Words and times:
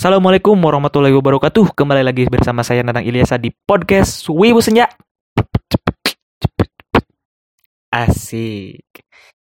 Assalamualaikum 0.00 0.56
warahmatullahi 0.56 1.12
wabarakatuh. 1.12 1.76
Kembali 1.76 2.00
lagi 2.00 2.24
bersama 2.24 2.64
saya 2.64 2.80
Nanang 2.80 3.04
Ilyasa 3.04 3.36
di 3.36 3.52
podcast 3.52 4.24
Wibu 4.32 4.64
Senja. 4.64 4.88
Asik. 7.92 8.80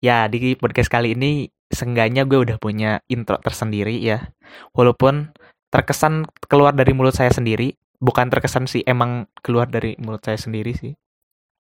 Ya, 0.03 0.27
di 0.27 0.59
podcast 0.59 0.91
kali 0.91 1.15
ini 1.15 1.47
seenggaknya 1.71 2.27
gue 2.27 2.43
udah 2.43 2.59
punya 2.59 2.99
intro 3.07 3.39
tersendiri 3.39 4.03
ya. 4.03 4.35
Walaupun 4.75 5.31
terkesan 5.71 6.27
keluar 6.51 6.75
dari 6.75 6.91
mulut 6.91 7.15
saya 7.15 7.31
sendiri, 7.31 7.79
bukan 8.03 8.27
terkesan 8.27 8.67
sih 8.67 8.83
emang 8.83 9.31
keluar 9.39 9.71
dari 9.71 9.95
mulut 9.95 10.27
saya 10.27 10.35
sendiri 10.35 10.75
sih. 10.75 10.91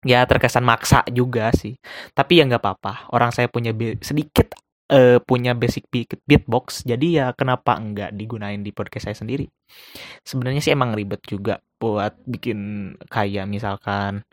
Ya 0.05 0.21
terkesan 0.29 0.61
maksa 0.61 1.01
juga 1.09 1.49
sih. 1.49 1.81
Tapi 2.13 2.37
ya 2.37 2.45
nggak 2.45 2.61
apa-apa. 2.61 3.09
Orang 3.09 3.33
saya 3.33 3.49
punya 3.49 3.73
sedikit 4.05 4.53
uh, 4.91 5.17
punya 5.23 5.55
basic 5.55 5.87
beatbox 6.27 6.83
jadi 6.83 7.07
ya 7.07 7.25
kenapa 7.37 7.77
enggak 7.79 8.11
digunain 8.17 8.59
di 8.59 8.75
podcast 8.75 9.11
saya 9.11 9.17
sendiri? 9.17 9.47
Sebenarnya 10.25 10.59
sih 10.63 10.73
emang 10.75 10.97
ribet 10.97 11.23
juga 11.23 11.61
buat 11.79 12.15
bikin 12.27 12.93
kayak 13.07 13.47
misalkan 13.47 14.23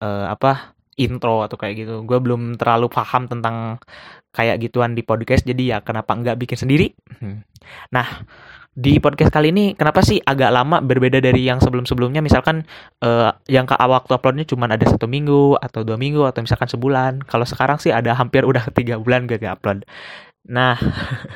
uh, 0.00 0.26
apa 0.32 0.78
intro 0.98 1.46
atau 1.46 1.56
kayak 1.56 1.74
gitu. 1.84 1.94
Gue 2.04 2.18
belum 2.18 2.58
terlalu 2.58 2.90
paham 2.90 3.30
tentang 3.30 3.78
kayak 4.34 4.60
gituan 4.62 4.92
di 4.94 5.02
podcast 5.06 5.46
jadi 5.46 5.62
ya 5.62 5.78
kenapa 5.82 6.14
enggak 6.14 6.38
bikin 6.40 6.58
sendiri? 6.58 6.94
Hmm. 7.18 7.42
nah 7.90 8.06
di 8.78 9.02
podcast 9.02 9.34
kali 9.34 9.50
ini 9.50 9.74
kenapa 9.74 10.06
sih 10.06 10.22
agak 10.22 10.54
lama 10.54 10.78
berbeda 10.78 11.18
dari 11.18 11.42
yang 11.42 11.58
sebelum-sebelumnya? 11.58 12.22
Misalkan 12.22 12.62
uh, 13.02 13.34
yang 13.50 13.66
ke 13.66 13.74
waktu 13.74 14.14
uploadnya 14.14 14.46
cuma 14.46 14.70
ada 14.70 14.86
satu 14.86 15.10
minggu 15.10 15.58
atau 15.58 15.82
dua 15.82 15.98
minggu 15.98 16.22
atau 16.22 16.46
misalkan 16.46 16.70
sebulan. 16.70 17.26
Kalau 17.26 17.42
sekarang 17.42 17.82
sih 17.82 17.90
ada 17.90 18.14
hampir 18.14 18.46
udah 18.46 18.70
tiga 18.78 19.02
bulan 19.02 19.26
gak 19.26 19.42
upload. 19.42 19.82
Nah 20.46 20.78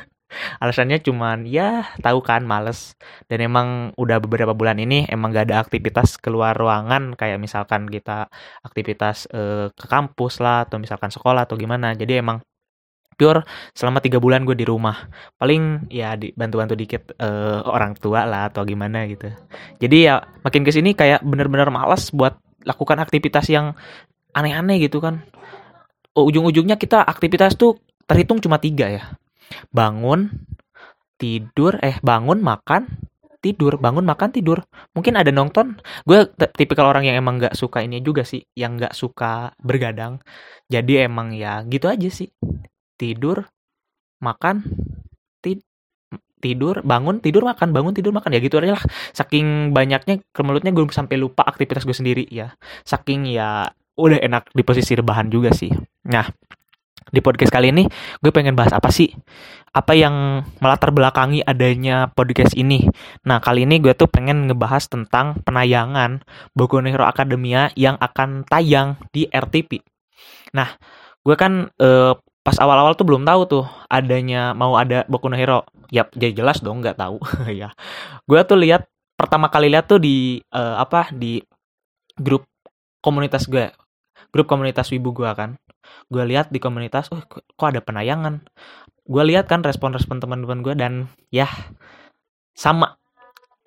alasannya 0.62 1.02
cuman 1.02 1.42
ya 1.51 1.91
tahu 1.98 2.23
kan 2.23 2.46
males. 2.46 2.95
Dan 3.27 3.43
emang 3.43 3.90
udah 3.98 4.23
beberapa 4.23 4.54
bulan 4.54 4.79
ini 4.79 5.10
emang 5.10 5.34
gak 5.34 5.51
ada 5.51 5.66
aktivitas 5.66 6.23
keluar 6.23 6.54
ruangan. 6.54 7.18
Kayak 7.18 7.43
misalkan 7.43 7.90
kita 7.90 8.30
aktivitas 8.63 9.26
uh, 9.35 9.66
ke 9.74 9.90
kampus 9.90 10.38
lah 10.38 10.70
atau 10.70 10.79
misalkan 10.79 11.10
sekolah 11.10 11.51
atau 11.51 11.59
gimana. 11.59 11.90
Jadi 11.98 12.23
emang 12.23 12.38
pure 13.23 13.46
selama 13.70 14.02
tiga 14.02 14.18
bulan 14.18 14.42
gue 14.42 14.59
di 14.59 14.66
rumah. 14.66 15.06
Paling 15.38 15.87
ya 15.95 16.18
bantu-bantu 16.18 16.74
dikit 16.74 17.15
uh, 17.23 17.62
orang 17.70 17.95
tua 17.95 18.26
lah 18.26 18.51
atau 18.51 18.66
gimana 18.66 19.06
gitu. 19.06 19.30
Jadi 19.79 20.10
ya 20.10 20.18
makin 20.42 20.66
ke 20.66 20.74
sini 20.74 20.98
kayak 20.98 21.23
bener-bener 21.23 21.70
malas 21.70 22.10
buat 22.10 22.34
lakukan 22.66 22.98
aktivitas 22.98 23.46
yang 23.46 23.79
aneh-aneh 24.34 24.82
gitu 24.82 24.98
kan. 24.98 25.23
Ujung-ujungnya 26.18 26.74
kita 26.74 27.06
aktivitas 27.06 27.54
tuh 27.54 27.79
terhitung 28.10 28.42
cuma 28.42 28.59
tiga 28.59 28.90
ya. 28.90 29.14
Bangun 29.70 30.26
tidur 31.14 31.79
eh 31.79 32.02
bangun 32.02 32.42
makan 32.42 32.90
tidur 33.42 33.79
bangun 33.79 34.07
makan 34.07 34.34
tidur. 34.34 34.66
Mungkin 34.98 35.14
ada 35.18 35.30
nonton. 35.30 35.79
Gue 36.02 36.26
tipikal 36.59 36.90
orang 36.90 37.07
yang 37.07 37.18
emang 37.18 37.38
nggak 37.38 37.54
suka 37.54 37.86
ini 37.86 38.02
juga 38.02 38.26
sih 38.26 38.42
yang 38.59 38.79
nggak 38.79 38.95
suka 38.95 39.54
bergadang. 39.62 40.18
Jadi 40.66 41.07
emang 41.07 41.30
ya 41.34 41.62
gitu 41.66 41.86
aja 41.86 42.09
sih 42.10 42.30
tidur 43.01 43.48
makan 44.23 44.62
tid 45.43 45.60
tidur 46.43 46.82
bangun 46.82 47.23
tidur 47.23 47.46
makan 47.46 47.71
bangun 47.71 47.95
tidur 47.95 48.10
makan. 48.10 48.35
Ya 48.35 48.40
gitu 48.43 48.59
aja 48.59 48.74
lah. 48.79 48.85
Saking 49.15 49.71
banyaknya 49.71 50.23
ke 50.35 50.40
mulutnya 50.43 50.74
gue 50.74 50.85
sampai 50.90 51.18
lupa 51.18 51.46
aktivitas 51.46 51.87
gue 51.87 51.95
sendiri 51.95 52.24
ya. 52.29 52.54
Saking 52.82 53.30
ya 53.30 53.70
udah 53.95 54.18
enak 54.18 54.51
di 54.51 54.63
posisi 54.66 54.96
rebahan 54.98 55.30
juga 55.30 55.54
sih. 55.54 55.70
Nah 56.10 56.26
di 57.13 57.20
podcast 57.20 57.52
kali 57.52 57.74
ini 57.74 57.85
gue 58.23 58.32
pengen 58.35 58.59
bahas 58.59 58.74
apa 58.74 58.90
sih? 58.90 59.10
Apa 59.73 59.96
yang 59.96 60.45
melatar 60.60 60.93
belakangi 60.93 61.40
adanya 61.46 62.10
podcast 62.13 62.52
ini? 62.59 62.85
Nah 63.24 63.38
kali 63.38 63.65
ini 63.65 63.79
gue 63.79 63.95
tuh 63.95 64.10
pengen 64.10 64.50
ngebahas 64.50 64.91
tentang 64.91 65.41
penayangan 65.47 66.26
Boku 66.53 66.82
no 66.82 66.88
Hero 66.91 67.06
Academia 67.09 67.72
yang 67.78 67.97
akan 67.97 68.44
tayang 68.44 69.00
di 69.15 69.31
RTP 69.31 69.93
nah 70.53 70.69
gue 71.24 71.36
kan 71.38 71.72
uh, 71.80 72.14
pas 72.42 72.58
awal-awal 72.58 72.98
tuh 72.98 73.06
belum 73.06 73.22
tahu 73.22 73.42
tuh 73.47 73.64
adanya 73.86 74.50
mau 74.53 74.75
ada 74.75 75.06
Boku 75.06 75.30
no 75.30 75.38
Hero. 75.38 75.62
Ya, 75.94 76.06
jadi 76.10 76.42
jelas 76.42 76.58
dong 76.58 76.82
nggak 76.82 76.98
tahu 76.98 77.22
ya. 77.60 77.70
Gue 78.26 78.42
tuh 78.42 78.58
lihat 78.58 78.91
pertama 79.14 79.47
kali 79.47 79.70
lihat 79.70 79.86
tuh 79.86 80.03
di 80.03 80.42
uh, 80.50 80.82
apa 80.82 81.14
di 81.14 81.38
grup 82.19 82.44
komunitas 82.98 83.47
gue, 83.47 83.70
grup 84.34 84.50
komunitas 84.50 84.91
wibu 84.91 85.14
gue 85.14 85.30
kan. 85.34 85.54
Gue 86.10 86.22
lihat 86.26 86.50
di 86.50 86.58
komunitas, 86.58 87.10
oh 87.14 87.22
kok 87.30 87.69
ada 87.69 87.78
penayangan. 87.82 88.42
Gue 89.06 89.22
lihat 89.26 89.47
kan 89.47 89.62
respon-respon 89.62 90.22
teman-teman 90.22 90.62
gue 90.62 90.74
dan 90.74 90.92
ya 91.30 91.47
sama 92.54 92.98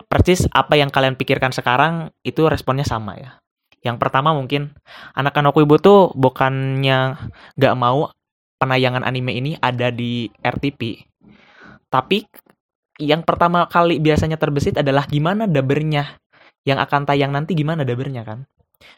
persis 0.06 0.46
apa 0.52 0.78
yang 0.78 0.92
kalian 0.92 1.18
pikirkan 1.18 1.50
sekarang 1.50 2.12
itu 2.22 2.44
responnya 2.46 2.84
sama 2.84 3.16
ya. 3.16 3.40
Yang 3.80 3.96
pertama 4.02 4.34
mungkin 4.34 4.76
anak-anak 5.14 5.54
wibu 5.56 5.78
tuh 5.78 6.10
bukannya 6.16 7.16
nggak 7.56 7.74
mau 7.78 8.10
penayangan 8.56 9.04
anime 9.04 9.36
ini 9.36 9.52
ada 9.60 9.92
di 9.92 10.28
RTP. 10.40 11.06
Tapi 11.86 12.24
yang 13.00 13.22
pertama 13.22 13.68
kali 13.68 14.00
biasanya 14.00 14.40
terbesit 14.40 14.80
adalah 14.80 15.04
gimana 15.04 15.44
dabernya 15.44 16.16
yang 16.66 16.80
akan 16.80 17.06
tayang 17.06 17.30
nanti 17.30 17.52
gimana 17.54 17.84
dabernya 17.86 18.24
kan. 18.24 18.48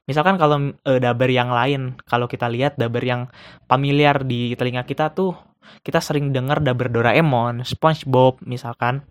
Misalkan 0.09 0.41
kalau 0.41 0.75
e, 0.75 0.93
daber 0.99 1.31
yang 1.31 1.53
lain, 1.53 1.99
kalau 2.09 2.27
kita 2.27 2.51
lihat 2.51 2.75
daber 2.81 3.05
yang 3.05 3.31
familiar 3.71 4.25
di 4.27 4.57
telinga 4.59 4.83
kita 4.83 5.15
tuh, 5.15 5.37
kita 5.85 6.01
sering 6.03 6.35
dengar 6.35 6.59
daber 6.65 6.91
Doraemon, 6.91 7.63
SpongeBob 7.63 8.43
misalkan, 8.43 9.05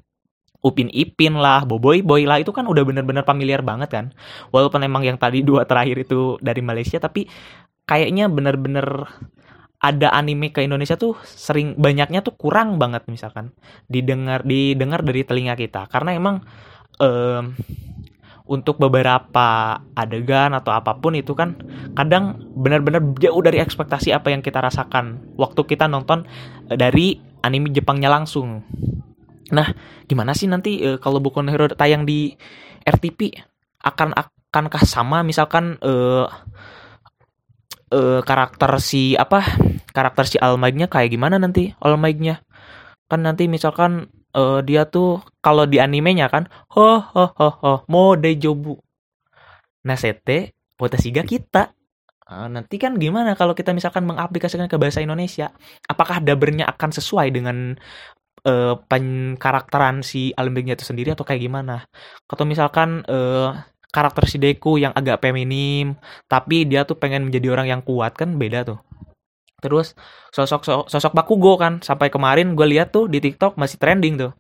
Upin 0.65 0.89
Ipin 0.89 1.37
lah, 1.37 1.63
Boboy 1.63 2.01
Boy 2.01 2.25
lah 2.25 2.41
itu 2.41 2.49
kan 2.49 2.65
udah 2.65 2.81
bener-bener 2.81 3.21
familiar 3.23 3.61
banget 3.61 3.89
kan. 3.93 4.05
Walaupun 4.49 4.81
emang 4.81 5.05
yang 5.05 5.15
tadi 5.15 5.45
dua 5.45 5.69
terakhir 5.69 6.01
itu 6.01 6.41
dari 6.41 6.65
Malaysia 6.65 6.97
tapi 6.97 7.29
kayaknya 7.85 8.27
bener-bener 8.27 9.05
ada 9.77 10.09
anime 10.09 10.49
ke 10.49 10.65
Indonesia 10.65 10.97
tuh 10.97 11.13
sering 11.23 11.77
banyaknya 11.77 12.25
tuh 12.25 12.33
kurang 12.33 12.81
banget 12.81 13.05
misalkan 13.05 13.53
didengar 13.85 14.41
didengar 14.41 15.05
dari 15.05 15.21
telinga 15.21 15.53
kita 15.53 15.85
karena 15.85 16.17
emang 16.17 16.41
um, 16.97 17.53
untuk 18.47 18.79
beberapa 18.79 19.77
adegan 19.93 20.55
atau 20.55 20.71
apa 20.71 20.95
pun 20.97 21.13
itu 21.13 21.35
kan 21.35 21.59
kadang 21.93 22.39
benar-benar 22.55 23.03
jauh 23.19 23.43
dari 23.43 23.59
ekspektasi 23.59 24.15
apa 24.15 24.31
yang 24.31 24.39
kita 24.39 24.63
rasakan 24.63 25.35
waktu 25.35 25.61
kita 25.67 25.85
nonton 25.91 26.23
eh, 26.71 26.79
dari 26.79 27.19
anime 27.43 27.69
Jepangnya 27.75 28.07
langsung. 28.07 28.63
Nah, 29.51 29.67
gimana 30.07 30.35
sih 30.35 30.47
nanti 30.47 30.83
uh, 30.83 30.99
kalau 30.99 31.23
Boku 31.23 31.39
no 31.39 31.51
Hero 31.51 31.71
tayang 31.71 32.03
di 32.03 32.35
RTP 32.83 33.35
akan 33.83 34.11
akankah 34.15 34.83
sama 34.83 35.23
misalkan 35.23 35.79
uh, 35.79 36.27
uh, 37.93 38.21
karakter 38.23 38.71
si 38.83 39.13
apa 39.15 39.43
karakter 39.91 40.25
si 40.27 40.37
All 40.39 40.59
Might-nya 40.59 40.87
kayak 40.91 41.13
gimana 41.13 41.39
nanti 41.39 41.73
All 41.83 41.99
Might-nya 41.99 42.43
kan 43.07 43.23
nanti 43.23 43.47
misalkan 43.47 44.11
uh, 44.35 44.59
dia 44.59 44.83
tuh 44.87 45.23
kalau 45.39 45.63
di 45.63 45.79
animenya 45.79 46.27
kan 46.27 46.51
ho 46.75 46.99
ho 46.99 47.25
ho 47.31 47.49
ho 47.63 47.73
mode 47.87 48.35
jobu 48.35 48.75
nasete 49.87 50.57
potasiga 50.75 51.23
kita. 51.23 51.71
Uh, 52.27 52.51
nanti 52.51 52.75
kan 52.75 52.99
gimana 52.99 53.39
kalau 53.39 53.55
kita 53.55 53.71
misalkan 53.71 54.03
mengaplikasikan 54.03 54.67
ke 54.67 54.75
bahasa 54.75 54.99
Indonesia? 54.99 55.47
Apakah 55.87 56.19
dabernya 56.19 56.67
akan 56.67 56.91
sesuai 56.91 57.31
dengan 57.31 57.71
uh, 58.43 58.75
karakteran 59.39 60.03
si 60.03 60.35
Almegnya 60.35 60.75
itu 60.75 60.83
sendiri 60.83 61.15
atau 61.15 61.23
kayak 61.23 61.39
gimana? 61.39 61.87
Atau 62.27 62.43
misalkan 62.43 63.07
uh, 63.07 63.55
karakter 63.91 64.27
si 64.27 64.37
Deku 64.37 64.75
yang 64.75 64.91
agak 64.93 65.23
feminim 65.23 65.95
tapi 66.27 66.67
dia 66.67 66.83
tuh 66.83 66.99
pengen 66.99 67.27
menjadi 67.27 67.47
orang 67.55 67.67
yang 67.71 67.81
kuat 67.83 68.13
kan 68.15 68.35
beda 68.35 68.67
tuh. 68.67 68.79
Terus 69.57 69.97
sosok 70.29 70.61
sosok, 70.61 70.85
sosok 70.85 71.13
Bakugo 71.17 71.57
kan 71.57 71.81
sampai 71.81 72.13
kemarin 72.13 72.53
gue 72.53 72.67
lihat 72.77 72.93
tuh 72.93 73.09
di 73.09 73.17
TikTok 73.17 73.57
masih 73.57 73.81
trending 73.81 74.15
tuh. 74.19 74.31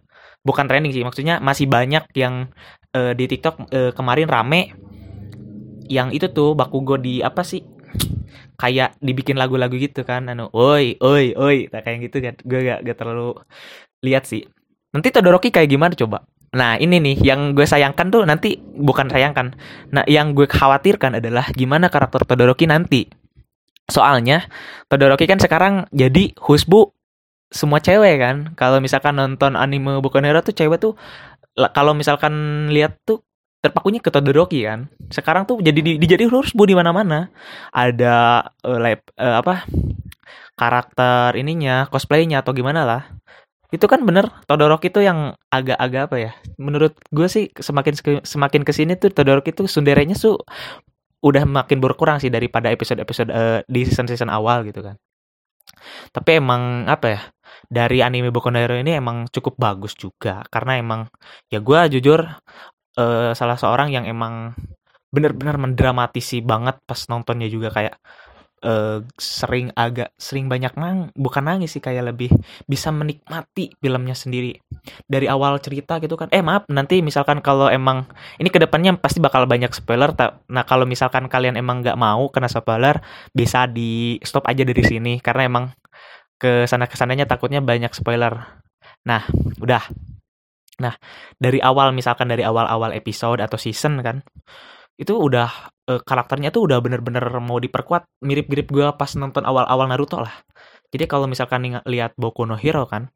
Bukan 0.45 0.69
trending 0.69 0.93
sih 0.93 1.01
maksudnya 1.01 1.41
masih 1.41 1.65
banyak 1.65 2.05
yang 2.13 2.53
uh, 2.93 3.17
di 3.17 3.25
TikTok 3.25 3.55
uh, 3.73 3.91
kemarin 3.97 4.29
rame. 4.29 4.77
Yang 5.89 6.09
itu 6.21 6.27
tuh 6.29 6.53
Bakugo 6.53 7.01
di 7.01 7.25
apa 7.25 7.41
sih? 7.41 7.65
Kayak 8.57 8.97
dibikin 9.01 9.41
lagu-lagu 9.41 9.73
gitu 9.77 10.05
kan 10.05 10.29
anu 10.29 10.49
oi 10.53 10.97
oi 11.01 11.33
oi 11.33 11.57
kayak 11.71 12.11
gitu 12.11 12.21
kan. 12.21 12.35
Gue 12.45 12.59
gak, 12.67 12.85
gak 12.85 12.97
terlalu 13.01 13.41
lihat 14.05 14.29
sih. 14.29 14.45
Nanti 14.93 15.09
Todoroki 15.09 15.49
kayak 15.49 15.69
gimana 15.71 15.97
coba 15.97 16.29
Nah 16.55 16.79
ini 16.79 17.03
nih 17.03 17.15
yang 17.25 17.51
gue 17.51 17.67
sayangkan 17.67 18.07
tuh 18.07 18.23
nanti 18.23 18.55
bukan 18.61 19.11
sayangkan. 19.11 19.57
Nah 19.91 20.03
yang 20.07 20.31
gue 20.31 20.47
khawatirkan 20.47 21.19
adalah 21.19 21.51
gimana 21.51 21.91
karakter 21.91 22.23
Todoroki 22.23 22.69
nanti. 22.69 23.09
Soalnya 23.87 24.47
Todoroki 24.87 25.27
kan 25.27 25.39
sekarang 25.39 25.87
jadi 25.91 26.31
husbu 26.39 26.95
semua 27.51 27.83
cewek 27.83 28.15
kan. 28.19 28.35
Kalau 28.55 28.79
misalkan 28.79 29.19
nonton 29.19 29.59
anime 29.59 29.99
Boku 29.99 30.23
no 30.23 30.27
Hero 30.27 30.39
tuh 30.39 30.55
cewek 30.55 30.79
tuh 30.79 30.93
kalau 31.73 31.91
misalkan 31.97 32.67
lihat 32.71 33.01
tuh 33.03 33.25
terpakunya 33.59 33.99
ke 33.99 34.07
Todoroki 34.07 34.63
kan. 34.63 34.87
Sekarang 35.11 35.43
tuh 35.43 35.59
jadi 35.59 35.79
di, 35.83 35.91
dijadi 35.99 36.29
husbu 36.29 36.63
di 36.63 36.75
mana-mana. 36.77 37.27
Ada 37.75 38.47
uh, 38.63 38.79
lab, 38.79 39.03
uh, 39.19 39.43
apa 39.43 39.67
karakter 40.57 41.37
ininya 41.37 41.85
cosplaynya 41.91 42.41
atau 42.41 42.49
gimana 42.49 42.81
lah 42.81 43.01
itu 43.67 43.83
kan 43.83 43.99
bener 44.07 44.31
Todoroki 44.47 44.87
itu 44.87 45.03
yang 45.03 45.35
agak-agak 45.51 46.01
apa 46.07 46.15
ya 46.15 46.31
menurut 46.55 46.95
gue 47.11 47.27
sih 47.27 47.51
semakin 47.51 48.23
semakin 48.23 48.61
ke 48.63 48.71
sini 48.71 48.95
tuh 48.95 49.11
Todoroki 49.11 49.51
itu 49.51 49.67
sunderenya 49.67 50.15
tuh 50.15 50.39
udah 51.23 51.43
makin 51.43 51.81
berkurang 51.81 52.21
sih 52.21 52.29
daripada 52.29 52.69
episode-episode 52.69 53.29
uh, 53.33 53.59
di 53.65 53.81
season-season 53.83 54.29
awal 54.29 54.61
gitu 54.69 54.85
kan. 54.85 54.95
Tapi 56.13 56.39
emang 56.39 56.85
apa 56.87 57.05
ya 57.09 57.21
dari 57.67 57.99
anime 58.05 58.29
Boku 58.31 58.53
no 58.53 58.61
Hero 58.61 58.77
ini 58.77 58.95
emang 58.95 59.27
cukup 59.27 59.57
bagus 59.57 59.97
juga 59.97 60.45
karena 60.47 60.79
emang 60.79 61.01
ya 61.51 61.59
gue 61.59 61.79
jujur 61.97 62.21
uh, 62.97 63.31
salah 63.33 63.57
seorang 63.59 63.91
yang 63.91 64.05
emang 64.07 64.55
bener-bener 65.11 65.55
mendramatisi 65.57 66.43
banget 66.43 66.79
pas 66.83 66.99
nontonnya 67.07 67.47
juga 67.47 67.71
kayak 67.71 67.95
uh, 68.63 69.03
sering 69.17 69.69
agak 69.77 70.13
sering 70.17 70.49
banyak 70.49 70.73
nang 70.79 71.13
bukan 71.13 71.45
nangis 71.45 71.75
sih 71.77 71.83
kayak 71.83 72.13
lebih 72.13 72.31
bisa 72.65 72.89
menikmati 72.89 73.73
filmnya 73.77 74.17
sendiri. 74.17 74.57
Dari 75.05 75.29
awal 75.29 75.59
cerita 75.61 75.99
gitu 76.01 76.17
kan 76.17 76.31
eh 76.33 76.41
maaf 76.41 76.65
nanti 76.71 77.03
misalkan 77.05 77.43
kalau 77.43 77.69
emang 77.69 78.07
ini 78.41 78.49
ke 78.49 78.57
depannya 78.57 78.97
pasti 78.97 79.21
bakal 79.21 79.45
banyak 79.45 79.69
spoiler 79.73 80.13
nah 80.47 80.63
kalau 80.63 80.87
misalkan 80.87 81.27
kalian 81.27 81.59
emang 81.59 81.83
nggak 81.83 81.99
mau 81.99 82.29
kena 82.31 82.49
spoiler 82.49 82.97
bisa 83.35 83.67
di 83.67 84.17
stop 84.23 84.47
aja 84.49 84.63
dari 84.63 84.83
sini 84.83 85.13
karena 85.21 85.43
emang 85.45 85.65
ke 86.37 86.69
sana 86.69 86.85
ke 86.85 86.95
sananya 86.95 87.25
takutnya 87.25 87.59
banyak 87.61 87.91
spoiler. 87.93 88.61
Nah 89.05 89.25
udah. 89.61 89.83
Nah 90.77 90.93
dari 91.41 91.57
awal 91.57 91.91
misalkan 91.91 92.29
dari 92.29 92.45
awal-awal 92.45 92.93
episode 92.93 93.41
atau 93.41 93.57
season 93.57 94.01
kan 94.05 94.21
itu 94.97 95.13
udah 95.13 95.69
uh, 95.87 96.01
karakternya 96.01 96.49
tuh 96.49 96.65
udah 96.65 96.81
bener-bener 96.81 97.23
mau 97.37 97.61
diperkuat 97.61 98.25
mirip-mirip 98.25 98.67
gue 98.73 98.87
pas 98.97 99.11
nonton 99.13 99.45
awal-awal 99.45 99.85
Naruto 99.87 100.19
lah. 100.19 100.33
Jadi 100.89 101.05
kalau 101.05 101.29
misalkan 101.29 101.63
lihat 101.85 102.17
Boku 102.17 102.43
no 102.47 102.57
Hero 102.57 102.87
kan 102.89 103.13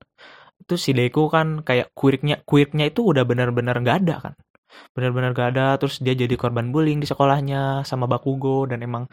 itu 0.61 0.77
si 0.77 0.93
Deku 0.93 1.25
kan 1.27 1.65
kayak 1.65 1.89
quirknya 1.97 2.45
quirknya 2.45 2.93
itu 2.93 3.01
udah 3.01 3.25
bener-bener 3.25 3.75
gak 3.81 4.05
ada 4.05 4.15
kan. 4.29 4.33
Bener-bener 4.93 5.33
gak 5.33 5.57
ada 5.57 5.75
terus 5.81 5.97
dia 5.99 6.13
jadi 6.13 6.37
korban 6.37 6.69
bullying 6.69 7.01
di 7.01 7.07
sekolahnya 7.09 7.81
sama 7.83 8.05
Bakugo 8.05 8.69
dan 8.69 8.85
emang 8.85 9.09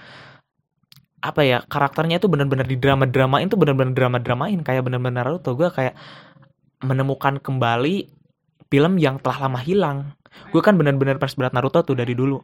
apa 1.19 1.43
ya 1.43 1.59
karakternya 1.67 2.23
itu 2.23 2.31
bener-bener 2.31 2.63
di 2.69 2.79
drama 2.79 3.03
dramain 3.09 3.51
tuh 3.51 3.59
bener-bener 3.59 3.91
drama 3.91 4.23
dramain 4.23 4.61
kayak 4.61 4.85
bener-bener 4.85 5.25
Naruto. 5.25 5.57
Gue 5.57 5.73
kayak 5.73 5.97
menemukan 6.85 7.41
kembali 7.41 8.07
film 8.69 9.01
yang 9.01 9.17
telah 9.19 9.49
lama 9.49 9.59
hilang. 9.65 9.99
Gue 10.53 10.61
kan 10.61 10.77
bener-bener 10.77 11.17
pas 11.17 11.33
berat 11.33 11.57
Naruto 11.57 11.81
tuh 11.81 11.97
dari 11.97 12.13
dulu 12.13 12.39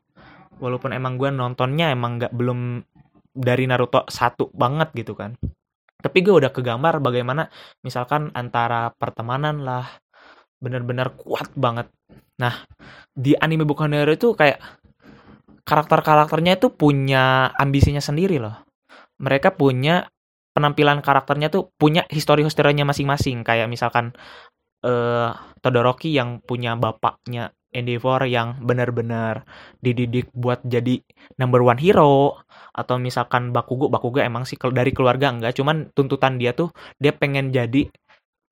walaupun 0.58 0.94
emang 0.94 1.18
gue 1.18 1.30
nontonnya 1.30 1.90
emang 1.90 2.20
nggak 2.20 2.32
belum 2.34 2.82
dari 3.34 3.66
Naruto 3.66 4.06
satu 4.06 4.50
banget 4.54 4.94
gitu 4.94 5.18
kan. 5.18 5.34
Tapi 5.98 6.18
gue 6.20 6.34
udah 6.36 6.52
kegambar 6.52 7.00
bagaimana 7.00 7.48
misalkan 7.80 8.30
antara 8.36 8.92
pertemanan 8.92 9.64
lah 9.64 9.88
bener-bener 10.60 11.12
kuat 11.16 11.50
banget. 11.56 11.90
Nah 12.38 12.64
di 13.10 13.34
anime 13.34 13.66
bukan 13.66 13.90
Hero 13.94 14.12
itu 14.14 14.36
kayak 14.36 14.60
karakter-karakternya 15.64 16.60
itu 16.60 16.68
punya 16.70 17.50
ambisinya 17.56 18.00
sendiri 18.00 18.36
loh. 18.36 18.54
Mereka 19.18 19.56
punya 19.56 20.06
penampilan 20.54 21.02
karakternya 21.02 21.50
tuh 21.50 21.72
punya 21.74 22.04
histori-historinya 22.12 22.84
masing-masing. 22.86 23.42
Kayak 23.42 23.72
misalkan 23.72 24.12
uh, 24.84 25.32
Todoroki 25.64 26.12
yang 26.12 26.44
punya 26.44 26.76
bapaknya 26.76 27.50
Endeavor 27.74 28.22
yang 28.30 28.62
benar-benar 28.62 29.42
dididik 29.82 30.30
buat 30.30 30.62
jadi 30.62 31.02
number 31.36 31.58
one 31.58 31.82
hero. 31.82 32.38
Atau 32.70 33.02
misalkan 33.02 33.50
Bakugo 33.50 33.90
Bakugo 33.90 34.22
emang 34.22 34.46
sih 34.46 34.54
dari 34.70 34.94
keluarga 34.94 35.34
enggak 35.34 35.58
cuman 35.58 35.90
tuntutan 35.90 36.38
dia 36.38 36.54
tuh 36.54 36.70
dia 37.02 37.10
pengen 37.10 37.50
jadi 37.50 37.90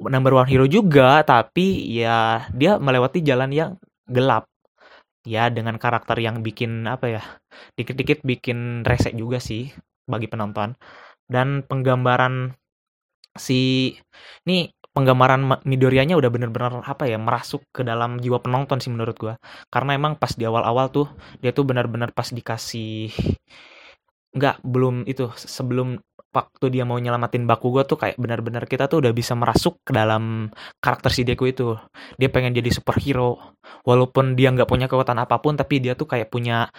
number 0.03 0.35
one 0.35 0.51
hero 0.51 0.67
juga 0.67 1.23
tapi 1.23 1.87
ya 1.87 2.51
dia 2.51 2.83
melewati 2.83 3.23
jalan 3.23 3.51
yang 3.55 3.71
gelap. 4.11 4.51
Ya 5.23 5.47
dengan 5.55 5.79
karakter 5.79 6.19
yang 6.19 6.43
bikin 6.43 6.91
apa 6.91 7.07
ya 7.07 7.23
dikit-dikit 7.79 8.27
bikin 8.27 8.83
resek 8.83 9.15
juga 9.15 9.39
sih 9.39 9.71
bagi 10.11 10.27
penonton. 10.27 10.75
Dan 11.31 11.63
penggambaran 11.63 12.59
si 13.39 13.95
ini 14.45 14.69
penggambaran 14.93 15.65
Midoriyanya 15.65 16.15
udah 16.21 16.31
bener-bener 16.33 16.85
apa 16.85 17.09
ya 17.09 17.17
merasuk 17.17 17.65
ke 17.73 17.83
dalam 17.85 18.21
jiwa 18.21 18.39
penonton 18.45 18.79
sih 18.79 18.93
menurut 18.93 19.17
gua. 19.17 19.35
Karena 19.73 19.97
emang 19.97 20.17
pas 20.21 20.33
di 20.37 20.45
awal-awal 20.45 20.93
tuh 20.93 21.07
dia 21.41 21.51
tuh 21.57 21.65
benar-benar 21.69 22.13
pas 22.13 22.29
dikasih 22.29 23.13
nggak 24.33 24.65
belum 24.65 25.05
itu 25.05 25.29
sebelum 25.37 26.01
waktu 26.33 26.67
dia 26.73 26.85
mau 26.89 26.97
nyelamatin 26.97 27.45
Bakugo 27.45 27.85
tuh 27.85 28.01
kayak 28.01 28.17
benar-benar 28.17 28.65
kita 28.65 28.89
tuh 28.89 29.05
udah 29.05 29.13
bisa 29.13 29.37
merasuk 29.37 29.85
ke 29.85 29.93
dalam 29.93 30.49
karakter 30.81 31.13
si 31.13 31.23
Deku 31.29 31.45
itu. 31.53 31.77
Dia 32.17 32.33
pengen 32.33 32.57
jadi 32.57 32.73
superhero. 32.73 33.37
Walaupun 33.85 34.33
dia 34.33 34.49
nggak 34.49 34.69
punya 34.69 34.89
kekuatan 34.89 35.21
apa 35.21 35.37
pun 35.45 35.61
tapi 35.61 35.85
dia 35.85 35.93
tuh 35.93 36.09
kayak 36.09 36.33
punya 36.33 36.73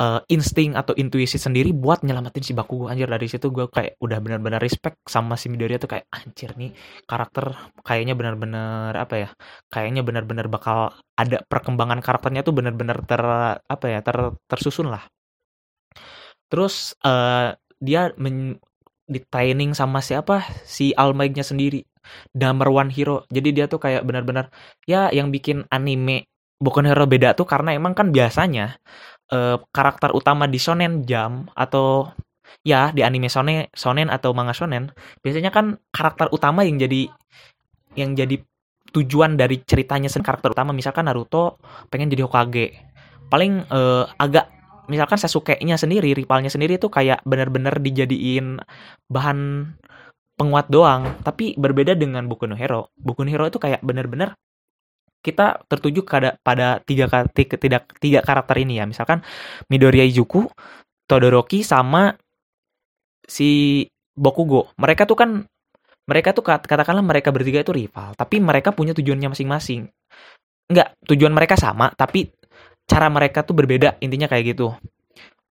uh, 0.00 0.20
insting 0.30 0.78
atau 0.78 0.96
intuisi 0.96 1.36
sendiri 1.36 1.74
buat 1.76 2.00
nyelamatin 2.06 2.44
si 2.44 2.52
Bakugo. 2.56 2.88
Anjir 2.88 3.10
dari 3.10 3.28
situ 3.28 3.52
gue 3.52 3.68
kayak 3.68 4.00
udah 4.00 4.18
benar-benar 4.22 4.60
respect 4.62 5.02
sama 5.04 5.36
si 5.36 5.52
Midoriya 5.52 5.82
tuh 5.82 5.90
kayak 5.90 6.06
anjir 6.08 6.54
nih 6.56 6.72
karakter 7.04 7.52
kayaknya 7.84 8.14
benar-benar 8.16 8.96
apa 8.96 9.14
ya 9.18 9.28
kayaknya 9.68 10.02
benar-benar 10.06 10.46
bakal 10.48 10.94
ada 11.18 11.44
perkembangan 11.44 12.00
karakternya 12.00 12.42
tuh 12.46 12.54
benar-benar 12.56 13.04
ter 13.04 13.22
apa 13.60 13.86
ya 13.88 14.00
ter 14.00 14.16
tersusun 14.48 14.88
lah. 14.92 15.04
Terus 16.48 16.92
uh, 17.04 17.56
dia 17.80 18.12
men, 18.20 18.60
di 19.08 19.20
training 19.24 19.72
sama 19.72 20.00
siapa? 20.04 20.44
Si 20.64 20.92
All 20.96 21.16
Might-nya 21.16 21.44
sendiri 21.44 21.84
Number 22.36 22.68
One 22.68 22.92
Hero. 22.92 23.24
Jadi 23.32 23.48
dia 23.56 23.66
tuh 23.68 23.80
kayak 23.80 24.04
benar-benar 24.04 24.52
ya 24.84 25.08
yang 25.12 25.32
bikin 25.32 25.64
anime 25.72 26.28
bukan 26.62 26.86
hero 26.86 27.10
beda 27.10 27.34
tuh 27.34 27.42
karena 27.42 27.74
emang 27.74 27.90
kan 27.98 28.14
biasanya 28.14 28.78
uh, 29.30 29.62
karakter 29.70 30.10
utama 30.16 30.50
di 30.50 30.58
shonen 30.58 31.06
jam 31.06 31.46
atau 31.54 32.10
ya 32.66 32.90
di 32.90 33.06
anime 33.06 33.30
shonen 33.30 33.70
shonen 33.72 34.10
atau 34.10 34.34
manga 34.34 34.52
shonen 34.52 34.92
biasanya 35.22 35.54
kan 35.54 35.78
karakter 35.94 36.28
utama 36.34 36.66
yang 36.66 36.76
jadi 36.82 37.08
yang 37.96 38.16
jadi 38.16 38.40
tujuan 38.92 39.40
dari 39.40 39.64
ceritanya 39.64 40.12
karakter 40.12 40.52
utama. 40.52 40.70
Misalkan 40.76 41.08
Naruto 41.08 41.58
pengen 41.88 42.12
jadi 42.12 42.28
Hokage. 42.28 42.76
Paling 43.32 43.64
uh, 43.72 44.04
agak 44.20 44.52
misalkan 44.86 45.16
Sasuke-nya 45.16 45.80
sendiri 45.80 46.12
rivalnya 46.12 46.52
sendiri 46.52 46.76
tuh 46.76 46.92
kayak 46.92 47.24
bener-bener 47.24 47.72
dijadiin 47.80 48.60
bahan 49.08 49.72
penguat 50.36 50.68
doang. 50.68 51.16
Tapi 51.24 51.56
berbeda 51.56 51.96
dengan 51.96 52.28
Boku 52.28 52.44
no 52.44 52.54
Hero. 52.54 52.92
Boku 53.00 53.24
no 53.24 53.32
Hero 53.32 53.48
itu 53.48 53.56
kayak 53.56 53.80
bener-bener 53.80 54.36
kita 55.22 55.62
tertuju 55.70 56.02
pada 56.02 56.36
pada 56.42 56.82
tiga 56.82 57.06
tiga 57.30 57.78
tiga 58.02 58.20
karakter 58.20 58.58
ini 58.58 58.82
ya. 58.82 58.84
Misalkan 58.84 59.22
Midoriya 59.70 60.02
Izuku, 60.02 60.50
Todoroki 61.06 61.62
sama 61.62 62.12
si 63.22 63.86
Bokugo. 64.12 64.74
Mereka 64.76 65.06
tuh 65.06 65.16
kan 65.16 65.30
mereka 66.02 66.34
tuh 66.34 66.42
katakanlah 66.42 67.06
mereka 67.06 67.30
bertiga 67.30 67.62
itu 67.62 67.70
rival 67.70 68.18
tapi 68.18 68.42
mereka 68.42 68.74
punya 68.74 68.92
tujuannya 68.92 69.30
masing-masing. 69.30 69.86
Enggak, 70.66 70.98
tujuan 71.06 71.30
mereka 71.30 71.54
sama 71.54 71.94
tapi 71.94 72.34
cara 72.84 73.06
mereka 73.06 73.46
tuh 73.46 73.54
berbeda 73.54 74.02
intinya 74.02 74.26
kayak 74.26 74.58
gitu. 74.58 74.74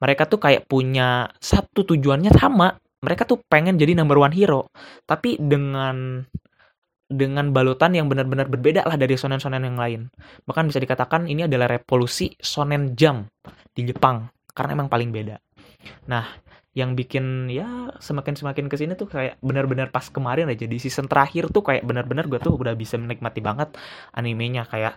Mereka 0.01 0.27
tuh 0.27 0.41
kayak 0.41 0.67
punya 0.67 1.29
satu 1.39 1.85
tujuannya 1.85 2.33
sama. 2.35 2.75
Mereka 3.01 3.25
tuh 3.25 3.41
pengen 3.49 3.81
jadi 3.81 3.97
number 3.97 4.21
one 4.21 4.33
hero. 4.33 4.69
Tapi 5.09 5.41
dengan 5.41 6.25
dengan 7.11 7.51
balutan 7.51 7.91
yang 7.93 8.07
benar-benar 8.07 8.47
berbeda 8.47 8.87
lah 8.87 8.95
dari 8.95 9.19
sonen-sonen 9.19 9.67
yang 9.67 9.75
lain. 9.75 10.01
Bahkan 10.47 10.71
bisa 10.71 10.79
dikatakan 10.79 11.27
ini 11.27 11.51
adalah 11.51 11.67
revolusi 11.67 12.31
sonen 12.39 12.95
jam 12.95 13.27
di 13.75 13.83
Jepang 13.83 14.31
karena 14.55 14.79
emang 14.79 14.87
paling 14.87 15.11
beda. 15.11 15.43
Nah, 16.07 16.25
yang 16.71 16.95
bikin 16.95 17.51
ya 17.51 17.91
semakin 17.99 18.39
semakin 18.39 18.71
ke 18.71 18.79
sini 18.79 18.95
tuh 18.95 19.11
kayak 19.11 19.43
benar-benar 19.43 19.91
pas 19.91 20.07
kemarin 20.07 20.47
aja 20.47 20.71
di 20.71 20.79
season 20.79 21.11
terakhir 21.11 21.51
tuh 21.51 21.67
kayak 21.67 21.83
benar-benar 21.83 22.31
gue 22.31 22.39
tuh 22.39 22.55
udah 22.55 22.79
bisa 22.79 22.95
menikmati 22.95 23.43
banget 23.43 23.75
animenya 24.15 24.63
kayak 24.71 24.95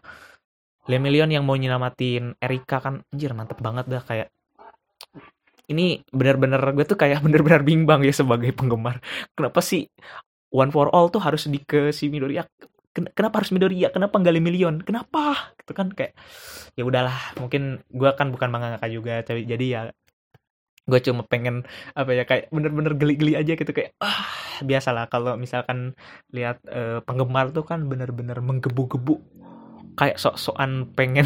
Lemillion 0.84 1.32
yang 1.32 1.48
mau 1.48 1.55
nyelamatin 1.55 2.36
Erika 2.38 2.77
kan 2.84 3.01
anjir 3.10 3.32
mantep 3.34 3.58
banget 3.58 3.89
dah 3.89 4.03
kayak 4.05 4.29
ini 5.72 6.03
benar-benar 6.13 6.62
gue 6.77 6.86
tuh 6.86 7.00
kayak 7.00 7.20
benar-benar 7.25 7.65
bimbang 7.65 8.05
ya 8.05 8.13
sebagai 8.13 8.53
penggemar 8.53 9.01
kenapa 9.34 9.58
sih 9.65 9.89
one 10.53 10.69
for 10.69 10.88
all 10.93 11.10
tuh 11.10 11.19
harus 11.19 11.50
di 11.50 11.60
ke 11.65 11.89
si 11.89 12.07
Midoriya. 12.13 12.45
Kenapa 12.93 13.41
harus 13.41 13.50
Midoriya? 13.50 13.89
Kenapa 13.89 14.22
nggak 14.22 14.33
Lemillion? 14.38 14.86
Kenapa? 14.86 15.53
Gitu 15.57 15.74
kan 15.74 15.89
kayak 15.89 16.13
ya 16.77 16.86
udahlah 16.86 17.33
mungkin 17.41 17.81
gue 17.89 18.10
kan 18.13 18.29
bukan 18.29 18.50
mangaka 18.53 18.86
juga 18.86 19.25
jadi 19.25 19.65
ya 19.65 19.81
gue 20.83 21.00
cuma 21.00 21.24
pengen 21.24 21.63
apa 21.95 22.12
ya 22.12 22.27
kayak 22.27 22.51
bener-bener 22.51 22.93
geli-geli 23.00 23.39
aja 23.39 23.55
gitu 23.55 23.72
kayak 23.72 23.95
ah 24.03 24.27
biasalah 24.60 25.07
kalau 25.07 25.39
misalkan 25.39 25.95
lihat 26.36 26.60
uh, 26.67 27.00
penggemar 27.07 27.55
tuh 27.55 27.63
kan 27.63 27.88
bener-bener 27.88 28.43
menggebu-gebu 28.43 29.15
kayak 29.95 30.19
sok-sokan 30.19 30.91
pengen 30.91 31.24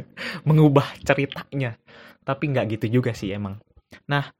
mengubah 0.48 0.86
ceritanya. 1.02 1.74
Tapi 2.22 2.44
nggak 2.54 2.78
gitu 2.78 3.02
juga 3.02 3.10
sih 3.10 3.34
emang. 3.34 3.58
Nah 4.06 4.30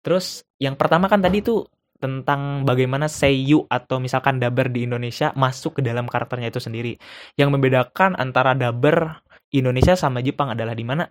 terus 0.00 0.46
yang 0.56 0.78
pertama 0.80 1.10
kan 1.12 1.20
tadi 1.20 1.44
tuh 1.44 1.68
tentang 1.96 2.62
bagaimana 2.68 3.10
seiyu 3.10 3.64
atau 3.68 4.00
misalkan 4.00 4.38
dubber 4.38 4.68
di 4.72 4.84
Indonesia 4.84 5.32
masuk 5.36 5.80
ke 5.80 5.82
dalam 5.82 6.06
karakternya 6.06 6.52
itu 6.52 6.60
sendiri. 6.60 6.96
Yang 7.36 7.48
membedakan 7.56 8.16
antara 8.16 8.52
dubber 8.52 9.20
Indonesia 9.52 9.96
sama 9.96 10.20
Jepang 10.20 10.52
adalah 10.52 10.76
di 10.76 10.84
mana 10.84 11.04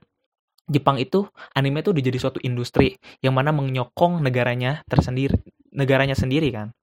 Jepang 0.65 0.97
itu 0.97 1.29
anime 1.53 1.85
itu 1.85 1.93
udah 1.93 2.03
jadi 2.09 2.17
suatu 2.17 2.41
industri 2.41 2.97
yang 3.21 3.37
mana 3.37 3.53
menyokong 3.53 4.17
negaranya 4.25 4.81
tersendiri, 4.89 5.37
negaranya 5.69 6.17
sendiri 6.17 6.49
kan. 6.49 6.73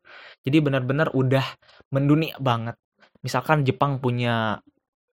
Jadi 0.46 0.62
benar-benar 0.62 1.10
udah 1.14 1.42
mendunia 1.90 2.38
banget. 2.38 2.78
Misalkan 3.26 3.66
Jepang 3.66 3.98
punya 3.98 4.62